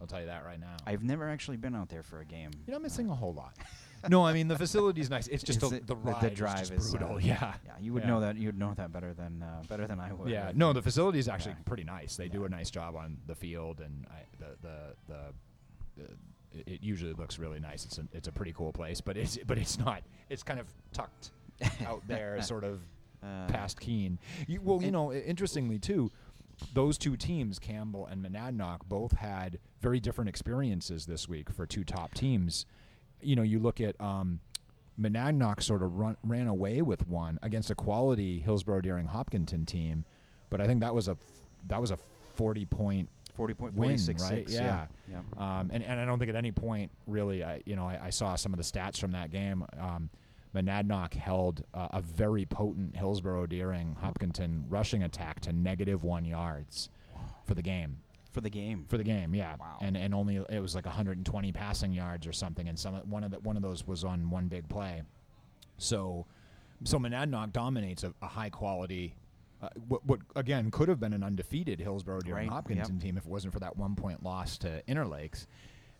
I'll 0.00 0.06
tell 0.06 0.20
you 0.20 0.26
that 0.26 0.44
right 0.44 0.60
now. 0.60 0.76
I've 0.86 1.02
never 1.02 1.28
actually 1.28 1.56
been 1.56 1.74
out 1.74 1.88
there 1.88 2.04
for 2.04 2.20
a 2.20 2.24
game. 2.24 2.50
You're 2.66 2.74
not 2.74 2.82
missing 2.82 3.08
a 3.10 3.14
whole 3.16 3.34
lot. 3.34 3.54
no, 4.08 4.24
I 4.24 4.32
mean 4.32 4.46
the 4.46 4.56
facility 4.56 5.00
is 5.00 5.10
nice. 5.10 5.26
It's 5.26 5.42
just 5.42 5.60
Is 5.60 5.70
the, 5.70 5.76
it- 5.78 5.86
the 5.88 5.94
the- 5.96 6.00
ride 6.00 6.22
the 6.22 6.30
is 6.30 6.38
drive 6.38 6.70
is, 6.70 6.94
uh, 6.94 6.98
brutal. 6.98 7.20
yeah. 7.32 7.54
Yeah, 7.66 7.72
you 7.80 7.92
would 7.94 8.04
Yeah. 8.04 8.08
know 8.10 8.20
that. 8.20 8.36
You 8.36 8.46
would 8.46 8.58
know 8.58 8.74
that 8.74 8.92
better 8.92 9.12
than 9.12 9.42
uh, 9.42 9.62
better 9.68 9.88
than 9.88 9.98
I 9.98 10.12
would. 10.12 10.28
Yeah, 10.30 10.52
no, 10.54 10.72
the 10.72 10.82
facility 10.82 11.18
is 11.18 11.26
actually 11.28 11.52
Yeah. 11.58 11.64
pretty 11.64 11.82
nice. 11.84 12.14
They 12.16 12.28
do 12.28 12.44
a 12.44 12.48
nice 12.48 12.70
job 12.70 12.94
on 12.94 13.16
the 13.26 13.34
field, 13.34 13.80
and 13.80 14.06
I, 14.08 14.20
the 14.38 14.56
the 14.62 14.78
the. 15.08 16.02
the 16.04 16.08
it- 16.54 16.68
it 16.68 16.82
usually 16.82 17.12
looks 17.12 17.38
really 17.38 17.60
nice. 17.60 17.84
It's 17.84 17.98
a 17.98 18.04
it's 18.12 18.28
a 18.28 18.32
pretty 18.32 18.52
cool 18.52 18.72
place, 18.72 19.00
but 19.00 19.16
it's 19.16 19.38
but 19.46 19.58
it's 19.58 19.78
not. 19.78 20.02
It's 20.28 20.42
kind 20.42 20.58
of 20.60 20.66
tucked 20.92 21.30
out 21.86 22.02
there, 22.08 22.40
sort 22.52 22.64
of 22.64 22.80
Uh, 23.22 23.46
past 23.48 23.80
Keene. 23.80 24.18
You, 24.46 24.60
well, 24.62 24.80
you 24.82 24.90
know, 24.92 25.12
interestingly 25.12 25.78
too, 25.78 26.10
those 26.72 26.96
two 26.98 27.16
teams, 27.16 27.58
Campbell 27.58 28.06
and 28.06 28.24
Monadnock, 28.24 28.80
both 28.88 29.12
had 29.12 29.58
very 29.80 29.98
different 30.00 30.28
experiences 30.28 31.06
this 31.06 31.28
week 31.28 31.50
for 31.50 31.66
two 31.66 31.82
top 31.84 32.14
teams. 32.14 32.64
You 33.20 33.34
know, 33.36 33.42
you 33.42 33.58
look 33.58 33.80
at 33.80 34.00
um, 34.00 34.38
Monadnock 35.00 35.62
sort 35.62 35.82
of 35.82 35.96
run, 35.98 36.16
ran 36.24 36.46
away 36.46 36.80
with 36.82 37.06
one 37.08 37.38
against 37.42 37.70
a 37.70 37.74
quality 37.74 38.38
Hillsborough 38.40 38.80
Deering 38.82 39.06
Hopkinton 39.06 39.66
team, 39.66 40.04
but 40.50 40.60
I 40.60 40.66
think 40.66 40.80
that 40.80 40.94
was 40.94 41.08
a 41.08 41.16
that 41.66 41.80
was 41.80 41.90
a 41.90 41.98
forty 42.34 42.64
point 42.66 43.08
Forty 43.38 43.54
point 43.54 43.74
win, 43.74 43.90
forty 43.90 43.98
six 43.98 44.20
right? 44.24 44.48
six. 44.48 44.52
Yeah. 44.52 44.86
yeah. 45.08 45.20
um, 45.38 45.70
and, 45.72 45.84
and 45.84 46.00
I 46.00 46.04
don't 46.04 46.18
think 46.18 46.28
at 46.28 46.34
any 46.34 46.50
point 46.50 46.90
really, 47.06 47.44
I, 47.44 47.62
you 47.64 47.76
know, 47.76 47.86
I, 47.86 47.98
I 48.06 48.10
saw 48.10 48.34
some 48.34 48.52
of 48.52 48.56
the 48.58 48.64
stats 48.64 48.98
from 48.98 49.12
that 49.12 49.30
game. 49.30 49.64
Um, 49.80 50.10
Monadnock 50.54 51.14
held 51.14 51.62
uh, 51.72 51.86
a 51.92 52.00
very 52.00 52.44
potent 52.46 52.96
Hillsborough 52.96 53.46
Deering 53.46 53.96
Hopkinton 54.00 54.64
rushing 54.68 55.04
attack 55.04 55.38
to 55.42 55.52
negative 55.52 56.02
one 56.02 56.24
yards 56.24 56.88
for 57.44 57.54
the 57.54 57.62
game. 57.62 57.98
For 58.32 58.40
the 58.40 58.50
game. 58.50 58.84
For 58.88 58.98
the 58.98 59.04
game, 59.04 59.34
yeah, 59.36 59.54
Wow. 59.60 59.78
and 59.80 59.96
and 59.96 60.12
only 60.14 60.36
it 60.50 60.60
was 60.60 60.74
like 60.74 60.84
120 60.84 61.52
passing 61.52 61.92
yards 61.92 62.26
or 62.26 62.32
something, 62.32 62.68
and 62.68 62.76
some 62.76 62.94
one 63.08 63.22
of 63.22 63.30
the, 63.30 63.38
one 63.38 63.56
of 63.56 63.62
those 63.62 63.86
was 63.86 64.02
on 64.02 64.30
one 64.30 64.48
big 64.48 64.68
play. 64.68 65.02
So, 65.76 66.26
so 66.82 66.98
Monadnock 66.98 67.52
dominates 67.52 68.02
a, 68.02 68.12
a 68.20 68.26
high 68.26 68.50
quality. 68.50 69.14
Uh, 69.60 69.68
what, 69.88 70.06
what 70.06 70.20
again 70.36 70.70
could 70.70 70.88
have 70.88 71.00
been 71.00 71.12
an 71.12 71.24
undefeated 71.24 71.80
Hillsborough 71.80 72.20
Deering 72.20 72.48
Right, 72.48 72.54
Hopkinton 72.54 72.94
yep. 72.94 73.02
team 73.02 73.16
if 73.16 73.24
it 73.24 73.30
wasn't 73.30 73.52
for 73.52 73.58
that 73.60 73.76
one 73.76 73.96
point 73.96 74.22
loss 74.22 74.56
to 74.58 74.82
Interlakes, 74.86 75.46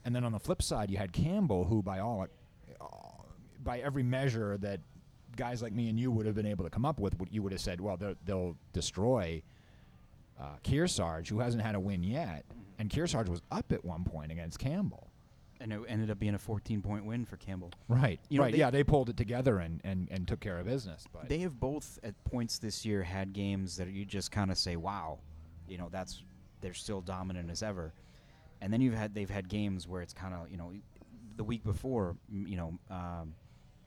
and 0.04 0.14
then 0.14 0.24
on 0.24 0.30
the 0.32 0.38
flip 0.38 0.62
side 0.62 0.90
you 0.90 0.96
had 0.96 1.12
Campbell, 1.12 1.64
who 1.64 1.82
by 1.82 1.98
all 1.98 2.26
uh, 2.80 2.84
by 3.64 3.80
every 3.80 4.04
measure 4.04 4.56
that 4.58 4.80
guys 5.36 5.62
like 5.62 5.72
me 5.72 5.88
and 5.88 5.98
you 5.98 6.10
would 6.10 6.26
have 6.26 6.34
been 6.34 6.46
able 6.46 6.64
to 6.64 6.70
come 6.70 6.84
up 6.84 6.98
with, 6.98 7.14
you 7.30 7.42
would 7.42 7.52
have 7.52 7.60
said, 7.60 7.80
well, 7.80 7.96
they'll, 7.96 8.14
they'll 8.24 8.56
destroy 8.72 9.42
uh, 10.40 10.56
Kearsarge, 10.64 11.28
who 11.28 11.38
hasn't 11.40 11.62
had 11.62 11.74
a 11.74 11.80
win 11.80 12.02
yet, 12.02 12.44
and 12.78 12.90
Kearsarge 12.90 13.28
was 13.28 13.40
up 13.50 13.72
at 13.72 13.84
one 13.84 14.04
point 14.04 14.30
against 14.32 14.58
Campbell. 14.58 15.07
And 15.60 15.72
it 15.72 15.80
ended 15.88 16.10
up 16.10 16.18
being 16.18 16.34
a 16.34 16.38
fourteen 16.38 16.82
point 16.82 17.04
win 17.04 17.24
for 17.24 17.36
Campbell. 17.36 17.70
Right. 17.88 18.20
You 18.28 18.38
know, 18.38 18.44
right. 18.44 18.52
they- 18.52 18.58
yeah, 18.58 18.70
they 18.70 18.84
pulled 18.84 19.08
it 19.08 19.16
together 19.16 19.58
and, 19.58 19.80
and, 19.84 20.08
and 20.10 20.26
took 20.28 20.40
care 20.40 20.58
of 20.58 20.66
business. 20.66 21.04
But 21.12 21.28
They 21.28 21.38
have 21.40 21.58
both 21.58 21.98
at 22.02 22.22
points 22.24 22.58
this 22.58 22.84
year 22.84 23.02
had 23.02 23.32
games 23.32 23.76
that 23.76 23.88
you 23.88 24.04
just 24.04 24.30
kind 24.30 24.50
of 24.50 24.58
say, 24.58 24.76
"Wow," 24.76 25.18
you 25.68 25.78
know, 25.78 25.88
that's 25.90 26.22
they're 26.60 26.74
still 26.74 27.00
dominant 27.00 27.50
as 27.50 27.62
ever. 27.62 27.92
And 28.60 28.72
then 28.72 28.80
you've 28.80 28.94
had 28.94 29.14
they've 29.14 29.30
had 29.30 29.48
games 29.48 29.86
where 29.86 30.02
it's 30.02 30.12
kind 30.14 30.34
of 30.34 30.50
you 30.50 30.56
know 30.56 30.72
the 31.36 31.44
week 31.44 31.62
before, 31.62 32.16
you 32.30 32.56
know, 32.56 32.78
um, 32.90 33.34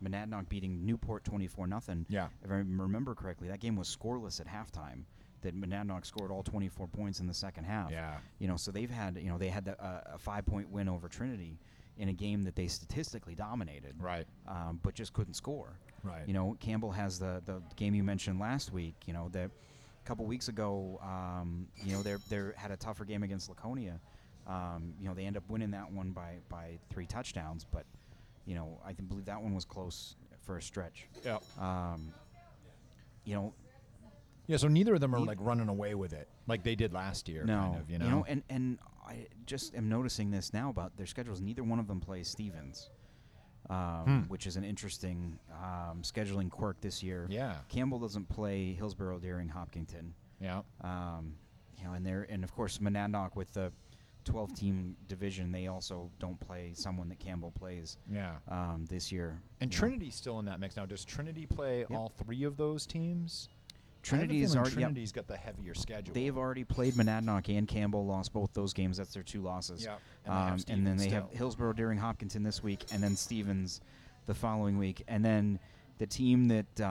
Monadnock 0.04 0.48
beating 0.50 0.86
Newport 0.86 1.24
twenty 1.24 1.48
four 1.48 1.68
nothing. 1.68 2.06
Yeah. 2.10 2.28
If 2.44 2.50
I 2.52 2.56
remember 2.56 3.14
correctly, 3.14 3.50
that 3.50 3.60
game 3.60 3.76
was 3.76 3.94
scoreless 3.96 4.40
at 4.40 4.48
halftime. 4.48 5.04
That 5.42 5.60
Monadnock 5.60 6.06
scored 6.06 6.32
all 6.32 6.44
24 6.44 6.88
points 6.88 7.20
in 7.20 7.28
the 7.28 7.34
second 7.34 7.64
half. 7.64 7.92
Yeah. 7.92 8.18
You 8.40 8.48
know, 8.48 8.58
so 8.58 8.72
they've 8.72 8.90
had, 8.90 9.18
you 9.18 9.30
know, 9.30 9.38
they 9.38 9.50
had 9.50 9.66
the, 9.66 9.82
uh, 9.84 10.02
a 10.14 10.18
five 10.18 10.46
point 10.46 10.70
win 10.70 10.88
over 10.88 11.08
Trinity 11.08 11.58
in 11.98 12.10
a 12.10 12.14
game 12.14 12.44
that 12.44 12.56
they 12.56 12.68
statistically 12.68 13.36
dominated. 13.36 13.96
Right. 14.00 14.26
Um, 14.48 14.80
but 14.84 14.94
just 14.94 15.14
couldn't 15.14 15.34
score. 15.36 15.78
Right. 16.04 16.24
You 16.28 16.34
know, 16.34 16.58
Campbell 16.60 16.92
has 16.92 17.20
the 17.20 17.42
the 17.46 17.62
game 17.76 17.94
you 17.94 18.04
mentioned 18.04 18.40
last 18.40 18.72
week. 18.72 18.96
You 19.06 19.14
know, 19.14 19.30
that 19.34 19.50
a 19.50 20.08
couple 20.08 20.26
weeks 20.26 20.48
ago, 20.48 21.00
um, 21.04 21.68
you 21.84 21.94
know, 21.94 22.02
they 22.02 22.16
they 22.30 22.52
had 22.56 22.72
a 22.72 22.78
tougher 22.78 23.06
game 23.06 23.24
against 23.24 23.50
Laconia. 23.50 24.00
Um, 24.48 24.94
you 25.00 25.08
know, 25.08 25.14
they 25.14 25.26
end 25.26 25.38
up 25.38 25.44
winning 25.50 25.72
that 25.72 25.92
one 25.92 26.12
by 26.12 26.38
by 26.50 26.80
three 26.90 27.06
touchdowns, 27.06 27.66
but 27.72 27.86
you 28.46 28.56
know, 28.56 28.80
I 28.86 28.94
believe 28.94 29.26
that 29.26 29.42
one 29.42 29.54
was 29.54 29.66
close 29.66 30.16
for 30.42 30.58
a 30.58 30.62
stretch. 30.62 31.08
Yeah. 31.24 31.38
Um, 31.60 32.12
you 33.24 33.36
know, 33.36 33.54
Yeah. 34.52 34.58
So 34.58 34.68
neither 34.68 34.94
of 34.94 35.02
them 35.02 35.16
are 35.16 35.20
Neith- 35.20 35.28
like 35.28 35.38
running 35.42 35.70
away 35.70 35.96
with 35.96 36.14
it 36.14 36.28
like 36.48 36.64
they 36.64 36.76
did 36.76 36.94
last 36.94 37.28
year. 37.30 37.44
no, 37.46 37.60
Kind 37.60 37.76
of, 37.78 37.90
you 37.90 37.98
know. 38.00 38.26
and 38.28 38.44
and 38.50 38.78
I 39.08 39.28
just 39.46 39.74
am 39.76 39.90
noticing 39.90 40.30
this 40.32 40.54
now 40.54 40.70
about 40.70 40.96
their 40.98 41.06
schedules. 41.08 41.42
Neither 41.42 41.64
one 41.64 41.80
of 41.80 41.88
them 41.88 42.00
plays 42.00 42.28
Stevens, 42.30 42.90
um, 43.70 44.04
Hmm. 44.06 44.20
which 44.30 44.46
is 44.48 44.58
an 44.58 44.64
interesting 44.64 45.40
um, 45.52 46.02
scheduling 46.04 46.50
quirk 46.50 46.82
this 46.82 47.02
year. 47.04 47.28
yeah. 47.30 47.56
Campbell 47.70 48.00
doesn't 48.00 48.28
play 48.30 48.74
Hillsborough, 48.74 49.20
Deering, 49.20 49.50
Hopkinton. 49.50 50.14
Yeah. 50.40 50.62
Um, 50.82 51.36
you 51.78 51.84
know, 51.86 51.94
and 51.94 52.06
they're 52.06 52.28
and 52.30 52.44
of 52.44 52.54
course 52.54 52.78
Monadnock 52.80 53.36
with 53.36 53.52
the 53.54 53.72
12 54.26 54.54
team 54.54 54.96
division, 55.08 55.52
they 55.52 55.66
also 55.68 56.12
don't 56.20 56.40
play 56.40 56.74
someone 56.76 57.10
that 57.10 57.20
Campbell 57.20 57.50
plays 57.52 57.98
Yeah. 58.08 58.36
um, 58.50 58.86
this 58.88 59.12
year. 59.12 59.42
And 59.60 59.72
you 59.74 59.76
know. 59.76 59.80
Trinity's 59.80 60.16
still 60.16 60.38
in 60.40 60.46
that 60.46 60.60
mix 60.60 60.76
now. 60.78 60.86
Does 60.86 61.04
Trinity 61.04 61.48
play 61.48 61.86
all 61.86 62.10
three 62.10 62.44
of 62.44 62.56
those 62.56 62.86
teams? 62.86 63.50
Trinity 64.02 64.42
is 64.42 64.56
already. 64.56 64.72
yep, 64.72 64.80
Trinity's 64.80 65.12
got 65.12 65.28
the 65.28 65.38
heavier 65.38 65.74
schedule. 65.74 66.14
they've 66.14 66.38
already 66.38 66.64
played 66.64 66.94
Monadnock 66.96 67.56
and 67.56 67.68
Campbell, 67.68 68.06
lost 68.06 68.34
both 68.34 68.52
those 68.54 68.74
games. 68.74 68.98
That's 68.98 69.14
their 69.14 69.24
two 69.24 69.42
losses. 69.42 69.84
Yeah. 69.86 69.96
And, 70.26 70.34
they 70.34 70.64
Um, 70.64 70.78
and 70.78 70.88
then 70.88 70.98
they 70.98 71.10
have. 71.10 71.30
Hillsborough, 71.32 71.74
Deering, 71.74 71.98
Hopkinton 72.00 72.44
this 72.44 72.64
week, 72.64 72.86
and 72.92 73.02
then 73.04 73.16
Stevens 73.16 73.82
the 74.26 74.34
following 74.34 74.78
week, 74.78 75.04
and 75.08 75.24
then 75.24 75.60
the 75.98 76.08
team 76.08 76.48
that 76.48 76.66
uh, 76.82 76.84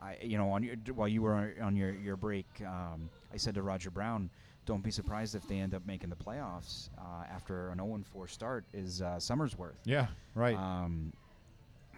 I, 0.00 0.18
you 0.22 0.36
know, 0.36 0.50
on 0.50 0.62
your 0.62 0.76
while 0.94 1.08
you 1.08 1.22
were 1.22 1.34
on- 1.34 1.54
on 1.62 1.76
your 1.76 1.90
your 1.92 2.16
break, 2.16 2.46
um, 2.66 3.08
I 3.32 3.36
said 3.38 3.54
to 3.54 3.62
Roger 3.62 3.90
Brown, 3.90 4.28
"Don't 4.66 4.82
be 4.82 4.90
surprised 4.90 5.34
if 5.34 5.46
they 5.48 5.58
end 5.58 5.74
up 5.74 5.86
making 5.86 6.10
the 6.10 6.16
playoffs 6.16 6.90
uh, 6.98 7.24
after 7.30 7.70
an 7.70 7.78
0-4 7.78 8.28
start." 8.28 8.64
Is 8.74 9.00
uh, 9.00 9.16
Somersworth? 9.18 9.76
Yeah. 9.84 10.08
Right. 10.34 10.56
Um, 10.56 11.12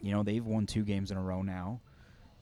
you 0.02 0.12
know, 0.12 0.22
they've 0.22 0.44
won 0.46 0.64
two 0.66 0.84
games 0.84 1.10
in 1.10 1.16
a 1.16 1.22
row 1.22 1.42
now. 1.42 1.80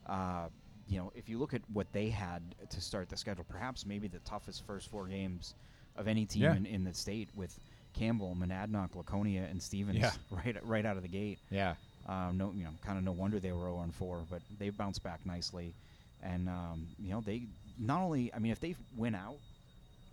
Uh, 0.05 0.47
you 0.89 0.97
know, 0.97 1.11
if 1.15 1.29
you 1.29 1.37
look 1.37 1.53
at 1.53 1.61
what 1.71 1.87
they 1.93 2.09
had 2.09 2.41
to 2.69 2.81
start 2.81 3.09
the 3.09 3.15
schedule, 3.17 3.45
perhaps 3.47 3.85
maybe 3.85 4.07
the 4.07 4.19
toughest 4.19 4.65
first 4.65 4.89
four 4.89 5.05
games 5.07 5.53
of 5.95 6.07
any 6.07 6.25
team 6.25 6.41
Yeah. 6.43 6.55
in, 6.55 6.65
in 6.65 6.83
the 6.83 6.93
state 6.93 7.29
with 7.35 7.57
Campbell, 7.93 8.35
Monadnock, 8.39 8.95
Laconia, 8.95 9.47
and 9.49 9.61
Stevens 9.61 9.99
Yeah. 9.99 10.11
right 10.31 10.57
right 10.65 10.85
out 10.85 10.97
of 10.97 11.03
the 11.03 11.09
gate. 11.09 11.39
yeah. 11.51 11.75
Um, 12.07 12.37
no, 12.39 12.51
you 12.55 12.63
know, 12.63 12.71
kind 12.83 12.97
of 12.97 13.03
no 13.03 13.11
wonder 13.11 13.39
they 13.39 13.51
were 13.51 13.65
0 13.65 13.81
and 13.81 13.93
4, 13.93 14.23
but 14.31 14.41
they 14.57 14.71
bounced 14.71 15.03
back 15.03 15.19
nicely, 15.25 15.75
and 16.23 16.49
um, 16.49 16.87
you 16.97 17.11
know 17.11 17.21
they 17.21 17.43
not 17.77 18.01
only, 18.01 18.33
I 18.33 18.39
mean, 18.39 18.51
if 18.51 18.59
they 18.59 18.75
win 18.97 19.13
out, 19.13 19.35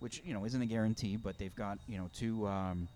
which 0.01 0.21
you 0.25 0.35
know 0.35 0.45
isn't 0.45 0.61
a 0.61 0.67
guarantee, 0.67 1.17
but 1.17 1.39
they've 1.39 1.55
got 1.57 1.79
you 1.89 1.97
know 1.97 2.11
two 2.12 2.47
um, 2.47 2.87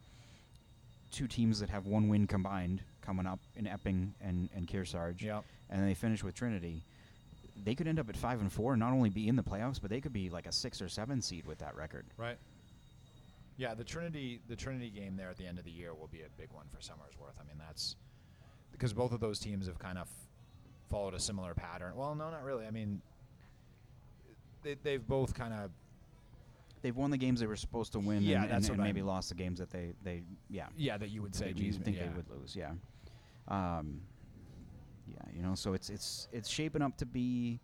two 1.10 1.26
teams 1.26 1.60
that 1.60 1.70
have 1.70 1.86
one 1.86 2.08
win 2.08 2.26
combined 2.26 2.82
coming 3.00 3.26
up 3.26 3.38
in 3.56 3.66
Epping 3.66 4.12
and 4.20 4.50
and 4.54 4.66
Kearsarge, 4.68 5.22
Yeah. 5.22 5.40
and 5.70 5.88
they 5.88 5.94
finish 5.94 6.22
with 6.22 6.34
Trinity. 6.34 6.82
They 7.64 7.74
could 7.74 7.86
end 7.88 7.98
up 7.98 8.08
at 8.08 8.16
five 8.16 8.40
and 8.40 8.52
four, 8.52 8.72
and 8.72 8.80
not 8.80 8.92
only 8.92 9.10
be 9.10 9.28
in 9.28 9.36
the 9.36 9.42
playoffs, 9.42 9.80
but 9.80 9.90
they 9.90 10.00
could 10.00 10.12
be 10.12 10.30
like 10.30 10.46
a 10.46 10.52
six 10.52 10.80
or 10.80 10.88
seven 10.88 11.20
seed 11.20 11.46
with 11.46 11.58
that 11.58 11.76
record. 11.76 12.06
Right. 12.16 12.38
Yeah, 13.56 13.74
the 13.74 13.84
Trinity 13.84 14.40
the 14.48 14.56
Trinity 14.56 14.90
game 14.90 15.16
there 15.16 15.28
at 15.28 15.36
the 15.36 15.46
end 15.46 15.58
of 15.58 15.64
the 15.64 15.70
year 15.70 15.94
will 15.94 16.08
be 16.08 16.22
a 16.22 16.28
big 16.38 16.50
one 16.52 16.66
for 16.70 16.78
Somersworth. 16.78 17.38
I 17.40 17.44
mean, 17.46 17.58
that's 17.58 17.96
because 18.72 18.92
both 18.92 19.12
of 19.12 19.20
those 19.20 19.38
teams 19.38 19.66
have 19.66 19.78
kind 19.78 19.98
of 19.98 20.08
followed 20.88 21.14
a 21.14 21.20
similar 21.20 21.54
pattern. 21.54 21.94
Well, 21.94 22.14
no, 22.14 22.30
not 22.30 22.42
really. 22.42 22.66
I 22.66 22.70
mean, 22.70 23.02
they 24.62 24.76
they've 24.82 25.06
both 25.06 25.34
kind 25.34 25.52
of 25.52 25.70
They've 26.82 26.96
won 26.96 27.10
the 27.10 27.18
games 27.18 27.40
they 27.40 27.46
were 27.46 27.56
supposed 27.56 27.92
to 27.92 27.98
win, 27.98 28.22
Yeah, 28.22 28.42
and, 28.42 28.50
that's 28.50 28.68
and, 28.68 28.76
and 28.76 28.84
maybe 28.84 29.00
I'm- 29.00 29.08
lost 29.08 29.28
the 29.28 29.34
games 29.34 29.58
that 29.58 29.70
they 29.70 29.92
they 30.02 30.22
yeah 30.48 30.68
yeah 30.76 30.96
that 30.96 31.10
you 31.10 31.20
would 31.22 31.34
say 31.34 31.48
that 31.48 31.56
geez, 31.56 31.76
you 31.76 31.82
think 31.82 31.96
yeah. 31.96 32.04
they 32.04 32.08
would 32.16 32.30
lose. 32.30 32.56
Yeah, 32.56 32.72
um, 33.48 34.00
yeah. 35.12 35.30
You 35.34 35.42
know, 35.42 35.54
so 35.54 35.74
it's 35.74 35.90
it's 35.90 36.28
it's 36.32 36.48
shaping 36.48 36.82
up 36.82 36.96
to 36.98 37.06
be 37.06 37.60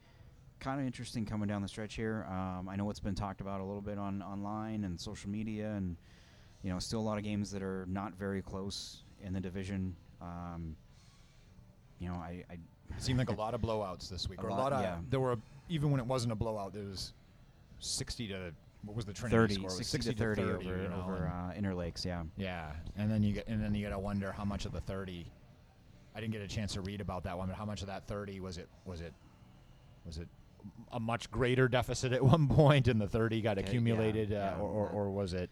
kind 0.61 0.81
of 0.81 0.87
interesting 0.87 1.25
coming 1.27 1.49
down 1.49 1.63
the 1.63 1.69
stretch 1.69 1.95
here. 1.95 2.27
Um, 2.31 2.69
I 2.69 2.77
know 2.77 2.89
it's 2.91 3.01
been 3.01 3.15
talked 3.15 3.41
about 3.41 3.61
a 3.61 3.65
little 3.65 3.83
bit 3.83 3.99
on 3.99 4.23
online 4.23 4.85
and 4.85 5.01
social 5.01 5.31
media, 5.31 5.73
and 5.73 5.97
you 6.63 6.71
know, 6.73 6.79
still 6.79 7.01
a 7.01 7.03
lot 7.03 7.19
of 7.19 7.25
games 7.25 7.51
that 7.53 7.63
are 7.63 7.87
not 7.89 8.15
very 8.15 8.43
close 8.43 9.03
in 9.23 9.33
the 9.33 9.41
division. 9.41 9.95
Um, 10.21 10.77
you 11.99 12.09
know, 12.09 12.15
I, 12.15 12.45
I 12.51 12.55
It 12.55 13.03
seemed 13.03 13.19
like 13.19 13.31
a 13.31 13.35
lot 13.41 13.55
of 13.55 13.61
blowouts 13.61 14.09
this 14.09 14.29
week, 14.29 14.41
A 14.41 14.45
or 14.47 14.49
a 14.49 14.55
lot, 14.55 14.59
lot 14.59 14.73
of 14.73 14.83
yeah. 14.83 14.97
there 15.11 15.21
were 15.21 15.37
even 15.69 15.91
when 15.91 16.01
it 16.01 16.07
wasn't 16.07 16.33
a 16.33 16.37
blowout, 16.37 16.73
there 16.73 16.85
was 16.85 17.13
sixty 17.79 18.27
to 18.29 18.53
what 18.85 18.97
was 18.97 19.05
the 19.05 19.13
Trinity 19.13 19.37
30, 19.37 19.55
score? 19.55 19.71
It 19.71 19.79
was 19.79 19.87
60, 19.89 20.13
to 20.13 20.17
30, 20.17 20.43
over, 20.43 20.53
you 20.63 20.89
know, 20.89 21.03
over 21.05 21.33
uh, 21.33 21.59
Interlakes. 21.59 22.05
Yeah. 22.05 22.23
Yeah, 22.37 22.71
and 22.97 23.11
then 23.11 23.23
you 23.23 23.35
get 23.35 23.49
and 23.49 23.63
then 23.63 23.75
you 23.75 23.85
got 23.85 23.95
to 23.95 23.99
wonder 23.99 24.33
how 24.33 24.45
much 24.45 24.65
of 24.65 24.73
the 24.73 24.81
thirty. 24.81 25.27
I 26.17 26.21
didn't 26.21 26.33
get 26.33 26.41
a 26.43 26.49
chance 26.49 26.73
to 26.73 26.81
read 26.81 27.03
about 27.03 27.25
that 27.25 27.37
one, 27.37 27.49
but 27.49 27.57
how 27.57 27.67
much 27.67 27.83
of 27.83 27.89
that 27.89 28.07
thirty 28.07 28.41
was 28.41 28.57
it? 28.57 28.69
Was 28.87 29.03
it? 29.03 29.13
Was 30.07 30.17
it 30.19 30.29
a 30.91 30.99
much 30.99 31.31
greater 31.31 31.69
deficit 31.69 32.13
at 32.13 32.23
one 32.25 32.49
point, 32.49 32.89
and 32.89 32.99
the 33.01 33.07
thirty 33.07 33.43
got 33.43 33.59
Okay, 33.59 33.63
yeah, 33.67 33.69
accumulated, 33.69 34.33
uh, 34.33 34.37
yeah, 34.37 34.57
or, 34.59 34.69
or 34.71 34.89
or 34.89 35.11
was 35.11 35.35
it 35.35 35.51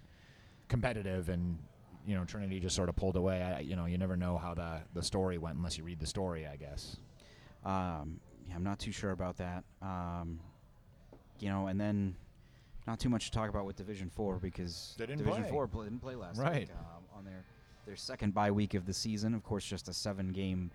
competitive 0.68 1.29
and 1.29 1.59
you 2.07 2.14
know 2.14 2.24
Trinity 2.24 2.61
just 2.61 2.74
sort 2.74 2.88
of 2.88 2.96
pulled 2.96 3.16
away? 3.16 3.42
I, 3.42 3.61
you 3.61 3.77
know, 3.77 3.85
you 3.85 3.98
never 3.98 4.16
know 4.16 4.38
how 4.38 4.55
the 4.55 4.81
the 4.94 5.03
story 5.03 5.37
went 5.37 5.57
unless 5.59 5.77
you 5.77 5.85
read 5.85 6.00
the 6.00 6.07
story, 6.07 6.46
I 6.46 6.57
guess. 6.57 6.96
Um, 7.64 8.20
yeah, 8.48 8.55
I'm 8.57 8.64
not 8.64 8.79
too 8.79 8.92
sure 8.92 9.11
about 9.11 9.37
that. 9.38 9.64
Um, 9.83 10.40
you 11.40 11.48
know, 11.50 11.66
and 11.66 11.79
then 11.79 12.16
not 12.87 12.98
too 13.00 13.09
much 13.11 13.27
to 13.27 13.31
talk 13.33 13.50
about 13.50 13.66
with 13.66 13.77
Division 13.77 14.09
Four 14.09 14.37
because 14.38 14.94
Division 14.96 15.24
play. 15.27 15.50
Four 15.50 15.68
pl- 15.68 15.83
didn't 15.85 16.00
play 16.00 16.14
last 16.14 16.38
Right. 16.38 16.61
week 16.61 16.70
um, 16.79 17.05
on 17.18 17.24
their 17.24 17.44
their 17.87 17.97
second 17.97 18.35
bye 18.35 18.51
week 18.51 18.75
of 18.75 18.87
the 18.87 18.92
season. 18.92 19.35
Of 19.35 19.42
course, 19.42 19.64
just 19.64 19.88
a 19.88 19.92
seven 19.92 20.33
game 20.33 20.70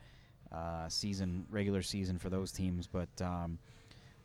uh, 0.51 0.87
season, 0.89 1.45
regular 1.49 1.81
season 1.81 2.17
for 2.17 2.29
those 2.29 2.51
teams. 2.51 2.87
But 2.87 3.09
um, 3.21 3.57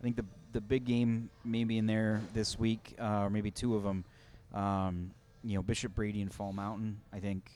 I 0.00 0.02
think 0.02 0.16
the 0.16 0.24
the 0.52 0.60
big 0.60 0.84
game 0.84 1.30
maybe 1.44 1.78
in 1.78 1.86
there 1.86 2.20
this 2.32 2.58
week, 2.58 2.94
uh, 3.00 3.22
or 3.22 3.30
maybe 3.30 3.50
two 3.50 3.74
of 3.74 3.82
them. 3.82 4.04
Um, 4.52 5.10
you 5.42 5.56
know, 5.56 5.62
Bishop 5.62 5.94
Brady 5.94 6.22
and 6.22 6.32
Fall 6.32 6.52
Mountain. 6.52 7.00
I 7.12 7.18
think 7.18 7.50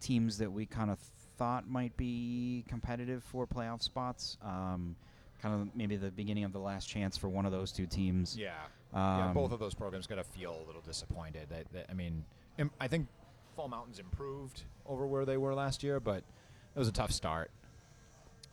teams 0.00 0.38
that 0.38 0.52
we 0.52 0.66
kind 0.66 0.90
of 0.90 0.98
thought 1.38 1.68
might 1.68 1.96
be 1.96 2.64
competitive 2.68 3.24
for 3.24 3.46
playoff 3.46 3.82
spots. 3.82 4.36
Um, 4.42 4.96
kind 5.42 5.54
of 5.54 5.76
maybe 5.76 5.96
the 5.96 6.10
beginning 6.10 6.44
of 6.44 6.52
the 6.52 6.58
last 6.58 6.86
chance 6.88 7.16
for 7.16 7.28
one 7.28 7.46
of 7.46 7.52
those 7.52 7.72
two 7.72 7.86
teams. 7.86 8.36
Yeah, 8.36 8.52
yeah. 8.92 9.28
Um, 9.28 9.34
Both 9.34 9.52
of 9.52 9.58
those 9.58 9.74
programs 9.74 10.06
got 10.06 10.16
to 10.16 10.24
feel 10.24 10.56
a 10.64 10.66
little 10.66 10.82
disappointed. 10.82 11.48
That, 11.50 11.72
that 11.72 11.86
I 11.90 11.94
mean, 11.94 12.24
I 12.80 12.88
think 12.88 13.08
Fall 13.56 13.68
Mountains 13.68 13.98
improved 13.98 14.62
over 14.84 15.06
where 15.06 15.24
they 15.24 15.36
were 15.38 15.54
last 15.54 15.82
year, 15.82 15.98
but 15.98 16.18
it 16.18 16.78
was 16.78 16.88
a 16.88 16.92
tough 16.92 17.10
start. 17.10 17.50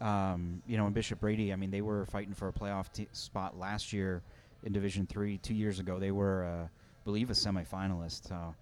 um, 0.02 0.62
you 0.68 0.78
know, 0.78 0.88
in 0.88 0.94
Bishop 0.94 1.20
Brady, 1.20 1.54
I 1.54 1.56
mean, 1.56 1.72
they 1.72 1.82
were 1.82 2.06
fighting 2.06 2.34
for 2.34 2.48
a 2.48 2.54
playoff 2.54 2.92
t- 2.92 3.08
spot 3.12 3.58
last 3.58 3.94
year 3.94 4.22
in 4.64 4.74
Division 4.74 5.06
Three. 5.06 5.38
Two 5.38 5.54
years 5.54 5.80
ago, 5.80 6.00
they 6.00 6.12
were, 6.12 6.46
uh, 6.46 6.64
I 6.66 7.04
believe, 7.06 7.30
a 7.30 7.34
semifinalist. 7.34 8.28
So 8.28 8.56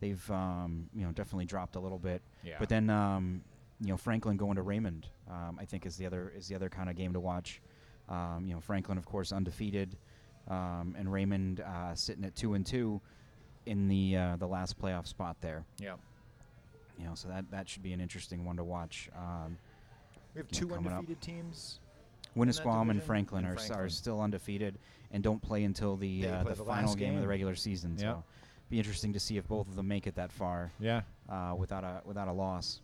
they've, 0.00 0.30
um, 0.30 0.88
you 0.94 1.04
know, 1.04 1.12
definitely 1.12 1.44
dropped 1.44 1.76
a 1.76 1.80
little 1.80 1.98
bit. 1.98 2.22
Yeah. 2.42 2.56
But 2.58 2.68
then, 2.68 2.90
um, 2.90 3.42
you 3.80 3.88
know, 3.88 3.96
Franklin 3.96 4.36
going 4.36 4.56
to 4.56 4.62
Raymond, 4.62 5.06
um, 5.30 5.58
I 5.60 5.64
think 5.64 5.86
is 5.86 5.96
the 5.96 6.06
other 6.06 6.32
is 6.36 6.48
the 6.48 6.54
other 6.54 6.68
kind 6.68 6.88
of 6.88 6.96
game 6.96 7.12
to 7.12 7.20
watch. 7.20 7.60
Um, 8.08 8.44
you 8.46 8.54
know, 8.54 8.60
Franklin, 8.60 8.98
of 8.98 9.06
course, 9.06 9.30
undefeated, 9.32 9.96
um, 10.48 10.96
and 10.98 11.12
Raymond 11.12 11.60
uh, 11.60 11.94
sitting 11.94 12.24
at 12.24 12.34
two 12.34 12.54
and 12.54 12.66
two 12.66 13.00
in 13.66 13.88
the 13.88 14.16
uh, 14.16 14.36
the 14.36 14.46
last 14.46 14.80
playoff 14.80 15.06
spot 15.06 15.36
there. 15.40 15.64
yeah. 15.78 15.94
You 16.98 17.06
know, 17.06 17.14
so 17.14 17.28
that 17.28 17.50
that 17.50 17.68
should 17.68 17.82
be 17.82 17.92
an 17.92 18.00
interesting 18.00 18.44
one 18.44 18.56
to 18.56 18.64
watch. 18.64 19.08
Um, 19.16 19.56
We 20.34 20.40
have 20.40 20.46
you 20.52 20.60
know, 20.68 20.68
two 20.68 20.74
up. 20.74 20.86
undefeated 20.86 21.20
teams. 21.20 21.78
Winnisquam 22.36 22.90
and? 22.90 23.02
Franklin 23.02 23.44
And 23.44 23.52
are, 23.54 23.56
Franklin. 23.56 23.80
are 23.80 23.88
still 23.88 24.20
undefeated 24.20 24.78
and 25.10 25.22
don't 25.22 25.40
play 25.42 25.64
until 25.64 25.96
the 25.96 26.26
uh, 26.26 26.42
play 26.42 26.52
the 26.52 26.58
the 26.58 26.64
final 26.64 26.88
last 26.90 26.98
game. 26.98 27.14
of 27.16 27.20
the 27.22 27.28
regular 27.28 27.54
season. 27.54 27.94
Yeah. 27.98 28.02
So, 28.14 28.24
be 28.70 28.78
interesting 28.78 29.12
to 29.12 29.20
see 29.20 29.36
if 29.36 29.46
both 29.48 29.68
of 29.68 29.74
them 29.76 29.86
make 29.88 30.06
it 30.06 30.14
that 30.14 30.32
far 30.32 30.72
Yeah. 30.80 31.02
uh, 31.28 31.54
without 31.58 31.84
a 31.84 32.00
without 32.04 32.28
a 32.28 32.32
loss. 32.32 32.80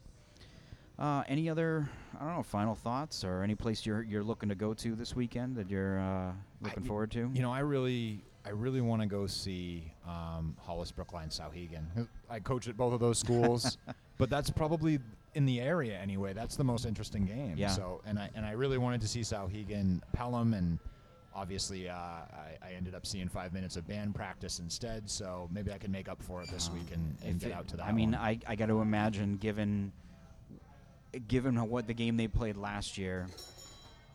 Uh, 0.99 1.23
any 1.29 1.49
other 1.49 1.89
I 2.21 2.25
don't 2.25 2.35
know 2.37 2.43
final 2.43 2.75
thoughts 2.75 3.23
or 3.25 3.43
any 3.43 3.55
place 3.55 3.87
you're 3.87 4.03
you're 4.03 4.25
looking 4.25 4.49
to 4.49 4.55
go 4.57 4.75
to 4.75 4.95
this 4.97 5.15
weekend 5.15 5.57
that 5.57 5.71
you're 5.71 6.01
uh, 6.01 6.33
looking 6.61 6.83
I- 6.83 6.87
forward 6.87 7.11
to? 7.13 7.31
You 7.33 7.41
know, 7.43 7.53
I 7.53 7.61
really, 7.61 8.21
I 8.49 8.53
really 8.53 8.81
want 8.81 9.03
to 9.03 9.09
go 9.09 9.27
see 9.27 9.93
um, 10.07 10.57
Hollis 10.59 10.91
Brookline 10.91 11.29
Souhegan. 11.29 12.09
I 12.31 12.41
coach 12.41 12.67
at 12.67 12.79
both 12.79 12.95
of 12.95 13.01
those 13.01 13.19
schools, 13.19 13.77
but 14.19 14.31
that's 14.31 14.49
probably 14.49 15.01
in 15.35 15.45
the 15.45 15.61
area 15.61 15.99
anyway, 15.99 16.33
that's 16.33 16.57
the 16.57 16.65
most 16.65 16.87
interesting 16.87 17.27
game. 17.27 17.55
Yeah. 17.59 17.69
So 17.69 18.01
and 18.07 18.19
I 18.19 18.31
and 18.35 18.47
I 18.47 18.53
really 18.53 18.79
wanted 18.79 19.03
to 19.03 19.09
see 19.09 19.21
Souhegan 19.21 20.01
Pelham 20.13 20.55
and. 20.55 20.79
Obviously, 21.35 21.89
uh, 21.89 21.95
I, 21.95 22.57
I 22.61 22.73
ended 22.77 22.97
up 22.97 23.07
seeing 23.07 23.29
five 23.29 23.53
minutes 23.53 23.77
of 23.77 23.87
band 23.87 24.13
practice 24.13 24.59
instead, 24.59 25.09
so 25.09 25.49
maybe 25.53 25.71
I 25.71 25.79
can 25.79 25.93
make 25.93 26.09
up 26.09 26.21
for 26.21 26.43
it 26.43 26.51
this 26.51 26.69
week 26.71 26.91
and, 26.93 27.15
and 27.25 27.39
get 27.39 27.51
it- 27.51 27.53
out 27.53 27.69
to 27.69 27.77
that. 27.77 27.87
I 27.87 27.93
mean, 27.93 28.11
one. 28.13 28.21
I, 28.21 28.41
I 28.49 28.57
got 28.57 28.67
to 28.67 28.81
imagine, 28.81 29.37
given 29.37 29.93
given 31.29 31.55
what 31.69 31.87
the 31.87 31.95
game 31.95 32.17
they 32.17 32.27
played 32.27 32.57
last 32.57 32.99
year, 32.99 33.29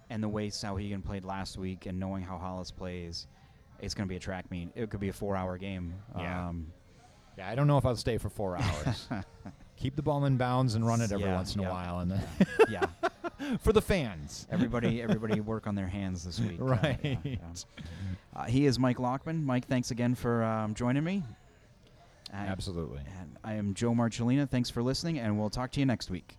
and 0.09 0.21
the 0.21 0.27
way 0.27 0.49
Souhegan 0.49 1.01
played 1.05 1.23
last 1.23 1.57
week, 1.57 1.85
and 1.85 1.97
knowing 1.97 2.23
how 2.23 2.37
Hollis 2.37 2.71
plays, 2.71 3.27
it's 3.83 3.93
going 3.93 4.07
to 4.07 4.09
be 4.09 4.15
a 4.15 4.19
track 4.19 4.49
meet. 4.49 4.69
It 4.75 4.89
could 4.89 4.99
be 4.99 5.09
a 5.09 5.13
four-hour 5.13 5.57
game. 5.57 5.93
Yeah. 6.17 6.47
Um, 6.49 6.71
Yeah, 7.37 7.49
I 7.49 7.55
don't 7.55 7.67
know 7.67 7.77
if 7.77 7.85
I'll 7.85 7.95
stay 7.95 8.17
for 8.17 8.29
four 8.29 8.57
hours. 8.61 9.07
Keep 9.77 9.95
the 9.95 10.01
ball 10.03 10.23
in 10.25 10.37
bounds 10.37 10.75
and 10.75 10.85
run 10.85 11.01
it 11.01 11.11
every 11.11 11.25
Yeah, 11.25 11.35
once 11.35 11.55
in 11.55 11.61
yeah. 11.61 11.67
a 11.69 11.71
while, 11.71 11.99
and 11.99 12.11
then 12.11 12.21
yeah. 12.69 12.85
for 13.59 13.73
the 13.73 13.81
fans. 13.81 14.47
Everybody, 14.51 15.01
everybody, 15.01 15.41
work 15.41 15.67
on 15.67 15.75
their 15.75 15.87
hands 15.87 16.23
this 16.23 16.39
week. 16.39 16.61
Uh, 16.61 16.65
Right. 16.65 17.17
yeah. 17.23 17.35
Uh, 18.35 18.43
he 18.45 18.65
is 18.65 18.77
Mike 18.79 18.97
Lockman. 18.97 19.43
Mike, 19.43 19.65
thanks 19.67 19.91
again 19.91 20.15
for 20.15 20.43
um, 20.43 20.73
joining 20.75 21.03
me. 21.03 21.23
And- 22.31 22.49
Absolutely. 22.49 23.01
And 23.19 23.37
I 23.43 23.53
am 23.55 23.73
Joe 23.73 23.91
Marcellina. 23.93 24.47
Thanks 24.49 24.69
for 24.69 24.81
listening, 24.83 25.19
and 25.19 25.37
we'll 25.39 25.49
talk 25.49 25.71
to 25.71 25.79
you 25.79 25.85
next 25.85 26.09
week. 26.09 26.37